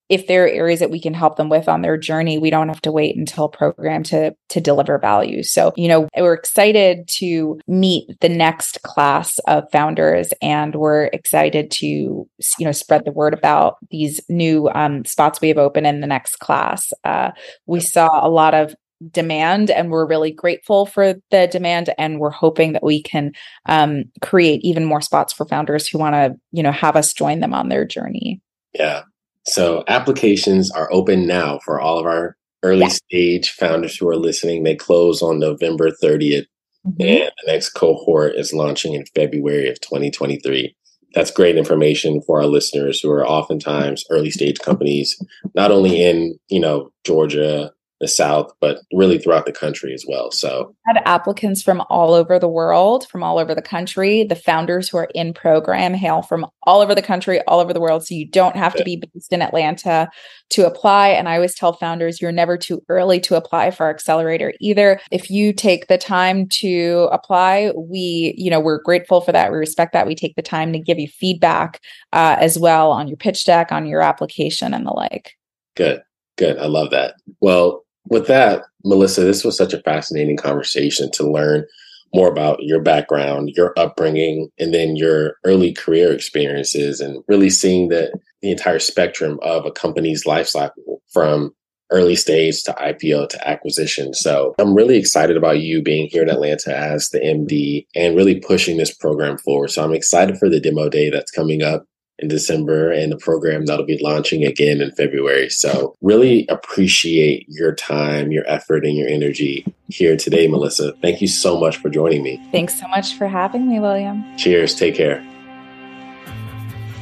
if 0.10 0.28
there 0.28 0.46
are 0.46 0.50
areas 0.50 0.80
that 0.80 0.92
we 0.92 1.02
can 1.02 1.14
help 1.14 1.36
them 1.36 1.50
with 1.50 1.68
on 1.68 1.82
their 1.82 1.98
journey, 1.98 2.38
we 2.38 2.50
don't 2.50 2.70
have 2.70 2.82
to 2.82 2.92
wait 2.92 3.18
until 3.18 3.50
program 3.50 4.04
to 4.04 4.36
to 4.50 4.62
deliver 4.62 4.98
value. 4.98 5.44
So, 5.44 5.74
you 5.76 5.88
know, 5.88 6.08
we're 6.16 6.34
excited 6.34 7.08
to 7.20 7.60
meet 7.68 8.08
the 8.22 8.30
next 8.30 8.82
class 8.84 9.40
of 9.48 9.70
founders 9.72 10.34
and 10.42 10.76
we're 10.76 11.06
excited 11.06 11.72
to, 11.72 11.86
you 11.88 12.30
know, 12.60 12.72
spread 12.72 13.06
the 13.06 13.12
word 13.12 13.34
about 13.34 13.78
these 13.92 14.22
new 14.30 14.70
um, 14.70 15.04
spots 15.06 15.42
we 15.42 15.50
have 15.50 15.58
open 15.58 15.86
in 15.86 16.02
the 16.02 16.08
next 16.08 16.38
class. 16.38 16.94
Uh, 17.04 17.32
we 17.66 17.80
saw 17.80 18.26
a 18.26 18.30
lot 18.30 18.54
of 18.54 18.76
demand 19.12 19.70
and 19.70 19.92
we're 19.92 20.08
really 20.08 20.32
grateful 20.32 20.86
for 20.86 21.16
the 21.30 21.48
demand 21.52 21.94
and 21.98 22.20
we're 22.20 22.32
hoping 22.32 22.74
that 22.74 22.84
we 22.84 23.02
can 23.02 23.32
um, 23.68 24.06
create 24.22 24.62
even 24.64 24.86
more 24.86 25.02
spots 25.02 25.32
for 25.32 25.46
founders 25.46 25.88
who 25.88 26.00
want 26.00 26.16
to 26.16 26.36
you 26.52 26.64
know 26.64 26.72
have 26.72 26.96
us 26.96 27.14
join 27.14 27.40
them 27.40 27.54
on 27.54 27.70
their 27.70 27.86
journey 27.86 28.42
yeah 28.74 29.04
so 29.48 29.84
applications 29.88 30.72
are 30.72 30.92
open 30.92 31.26
now 31.26 31.60
for 31.64 31.80
all 31.80 31.98
of 31.98 32.06
our 32.06 32.36
early 32.64 32.82
yeah. 32.82 32.88
stage 32.88 33.52
founders 33.52 33.96
who 33.96 34.08
are 34.08 34.18
listening. 34.18 34.64
They 34.64 34.76
close 34.76 35.22
on 35.22 35.40
November 35.40 35.92
30th, 35.92 36.46
mm-hmm. 36.86 37.02
and 37.02 37.32
the 37.46 37.52
next 37.52 37.70
cohort 37.70 38.36
is 38.36 38.54
launching 38.54 38.94
in 38.94 39.06
February 39.16 39.70
of 39.70 39.80
2023. 39.82 40.76
That's 41.14 41.32
great 41.32 41.58
information 41.58 42.22
for 42.22 42.42
our 42.42 42.48
listeners 42.48 43.00
who 43.00 43.10
are 43.10 43.26
oftentimes 43.26 44.04
early 44.10 44.30
stage 44.30 44.60
companies, 44.60 45.18
not 45.56 45.72
only 45.72 46.04
in 46.04 46.38
you 46.50 46.60
know 46.60 46.92
Georgia, 47.06 47.72
the 48.00 48.08
South, 48.08 48.52
but 48.62 48.80
really 48.94 49.18
throughout 49.18 49.46
the 49.46 49.52
country 49.52 49.94
as 49.94 50.06
well. 50.08 50.32
So, 50.32 50.68
we 50.70 50.94
had 50.94 51.02
applicants 51.06 51.64
from 51.64 51.84
all 51.90 52.14
over 52.14 52.38
the 52.38 52.48
world, 52.48 53.08
from 53.10 53.24
all 53.24 53.40
over 53.40 53.56
the 53.56 53.62
country. 53.62 54.24
The 54.24 54.36
founders 54.36 54.90
who 54.90 54.98
are 54.98 55.10
in 55.16 55.34
program 55.34 55.94
hail 55.94 56.22
from 56.22 56.46
all 56.64 56.82
over 56.82 56.94
the 56.94 57.02
country, 57.02 57.42
all 57.48 57.60
over 57.60 57.74
the 57.74 57.80
world. 57.80 58.06
So, 58.06 58.14
you 58.14 58.28
don't 58.28 58.56
have 58.56 58.76
to 58.76 58.84
be 58.84 58.98
based 58.98 59.34
in 59.34 59.42
Atlanta 59.42 60.10
to 60.50 60.66
apply. 60.66 61.10
And 61.10 61.28
I 61.28 61.36
always 61.36 61.56
tell 61.56 61.74
founders, 61.74 62.22
you're 62.22 62.32
never 62.32 62.58
too 62.58 62.84
early 62.90 63.20
to 63.22 63.36
apply 63.36 63.72
for 63.72 63.86
our 63.86 63.90
accelerator 63.90 64.54
either. 64.60 65.00
If 65.12 65.30
you 65.30 65.52
take 65.52 65.88
the 65.88 65.98
time 65.98 66.48
to 66.50 67.10
apply, 67.12 67.72
we, 67.76 68.34
you 68.38 68.50
know, 68.50 68.60
we're 68.60 68.82
grateful 68.82 69.22
for 69.22 69.32
that. 69.32 69.52
We 69.52 69.58
respect 69.58 69.94
that. 69.94 70.08
We 70.08 70.16
take 70.16 70.36
the 70.36 70.42
time 70.42 70.72
to 70.74 70.80
give 70.80 71.00
you 71.00 71.08
feedback 71.08 71.82
uh, 72.14 72.38
as 72.40 72.58
well 72.60 72.92
on 72.92 73.08
your 73.08 73.18
pitch 73.18 73.46
deck, 73.46 73.72
on 73.72 73.88
your 73.88 74.02
application, 74.02 74.74
and 74.74 74.86
the 74.86 74.92
like. 74.92 75.36
Good. 75.76 76.02
Good. 76.38 76.58
I 76.60 76.68
love 76.68 76.92
that. 76.92 77.16
Well, 77.42 77.84
with 78.10 78.28
that, 78.28 78.64
Melissa, 78.84 79.22
this 79.22 79.44
was 79.44 79.58
such 79.58 79.74
a 79.74 79.82
fascinating 79.82 80.38
conversation 80.38 81.12
to 81.12 81.30
learn 81.30 81.66
more 82.14 82.30
about 82.30 82.64
your 82.64 82.82
background, 82.82 83.52
your 83.56 83.74
upbringing, 83.78 84.50
and 84.58 84.74
then 84.74 84.96
your 84.96 85.38
early 85.44 85.74
career 85.74 86.14
experiences, 86.14 87.02
and 87.02 87.24
really 87.28 87.50
seeing 87.50 87.90
the, 87.90 88.18
the 88.42 88.52
entire 88.52 88.80
spectrum 88.80 89.40
of 89.42 89.66
a 89.66 89.72
company's 89.72 90.26
life 90.26 90.48
cycle 90.48 91.02
from 91.12 91.54
early 91.90 92.16
stage 92.16 92.64
to 92.64 92.74
IPO 92.74 93.30
to 93.30 93.48
acquisition. 93.48 94.14
So 94.14 94.56
I'm 94.60 94.74
really 94.74 94.98
excited 94.98 95.38
about 95.38 95.60
you 95.60 95.82
being 95.82 96.08
here 96.08 96.24
in 96.24 96.30
Atlanta 96.30 96.78
as 96.78 97.10
the 97.10 97.20
MD 97.20 97.86
and 97.96 98.16
really 98.16 98.40
pushing 98.40 98.78
this 98.78 98.94
program 98.94 99.38
forward. 99.38 99.70
So 99.70 99.84
I'm 99.84 99.94
excited 99.94 100.38
for 100.38 100.50
the 100.50 100.60
demo 100.60 100.90
day 100.90 101.10
that's 101.10 101.32
coming 101.32 101.64
up 101.64 101.86
in 102.20 102.28
December 102.28 102.92
and 102.92 103.12
the 103.12 103.18
program 103.18 103.66
that'll 103.66 103.86
be 103.86 104.00
launching 104.02 104.44
again 104.44 104.82
in 104.82 104.92
February. 104.92 105.50
So, 105.50 105.96
really 106.02 106.46
appreciate 106.50 107.46
your 107.48 107.74
time, 107.74 108.32
your 108.32 108.48
effort, 108.48 108.86
and 108.86 108.96
your 108.96 109.08
energy 109.08 109.66
here 109.88 110.18
today, 110.18 110.48
Melissa. 110.48 110.94
Thank 111.02 111.22
you 111.22 111.28
so 111.28 111.60
much 111.60 111.78
for 111.78 111.90
joining 111.90 112.24
me. 112.24 112.42
Thanks 112.52 112.80
so 112.80 112.88
much 112.88 113.16
for 113.16 113.28
having 113.28 113.70
me, 113.70 113.80
William. 113.80 114.26
Cheers. 114.38 114.76
Take 114.76 114.96
care. 114.96 115.26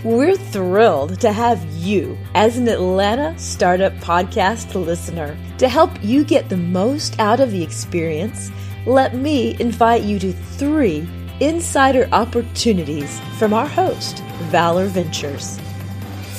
We're 0.06 0.36
thrilled 0.36 1.20
to 1.22 1.32
have 1.32 1.66
you 1.74 2.16
as 2.36 2.58
an 2.58 2.68
Atlanta 2.68 3.36
Startup 3.40 3.92
Podcast 3.96 4.76
listener. 4.76 5.36
To 5.58 5.68
help 5.68 5.92
you 6.04 6.24
get 6.24 6.50
the 6.50 6.58
most 6.58 7.20
out 7.20 7.40
of 7.40 7.52
the 7.52 7.64
experience, 7.64 8.52
let 8.86 9.16
me 9.16 9.60
invite 9.60 10.04
you 10.04 10.20
to 10.20 10.32
three 10.32 11.08
insider 11.40 12.10
opportunities 12.12 13.20
from 13.38 13.54
our 13.54 13.68
host, 13.68 14.24
Valor 14.50 14.88
Ventures. 14.88 15.60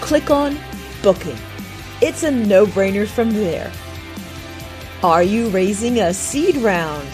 Click 0.00 0.30
on 0.30 0.58
Booking. 1.02 1.36
It's 2.00 2.22
a 2.22 2.30
no 2.30 2.64
brainer 2.66 3.08
from 3.08 3.32
there. 3.32 3.72
Are 5.02 5.22
you 5.22 5.48
raising 5.48 6.00
a 6.00 6.14
seed 6.14 6.56
round? 6.56 7.06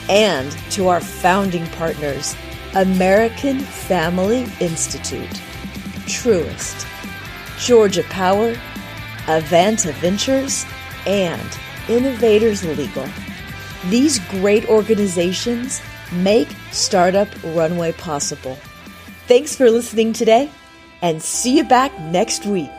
and 0.07 0.51
to 0.69 0.87
our 0.87 0.99
founding 0.99 1.65
partners, 1.69 2.35
American 2.75 3.57
Family 3.59 4.45
Institute, 4.59 5.41
Truist, 6.05 6.85
Georgia 7.57 8.03
Power, 8.03 8.55
Avanta 9.27 9.93
Ventures, 9.93 10.63
and 11.07 11.57
Innovators 11.89 12.63
Legal. 12.63 13.09
These 13.89 14.19
great 14.29 14.69
organizations 14.69 15.81
make 16.11 16.49
Startup 16.69 17.29
Runway 17.43 17.93
possible. 17.93 18.59
Thanks 19.25 19.55
for 19.55 19.71
listening 19.71 20.13
today 20.13 20.51
and 21.01 21.19
see 21.19 21.57
you 21.57 21.63
back 21.63 21.99
next 21.99 22.45
week. 22.45 22.69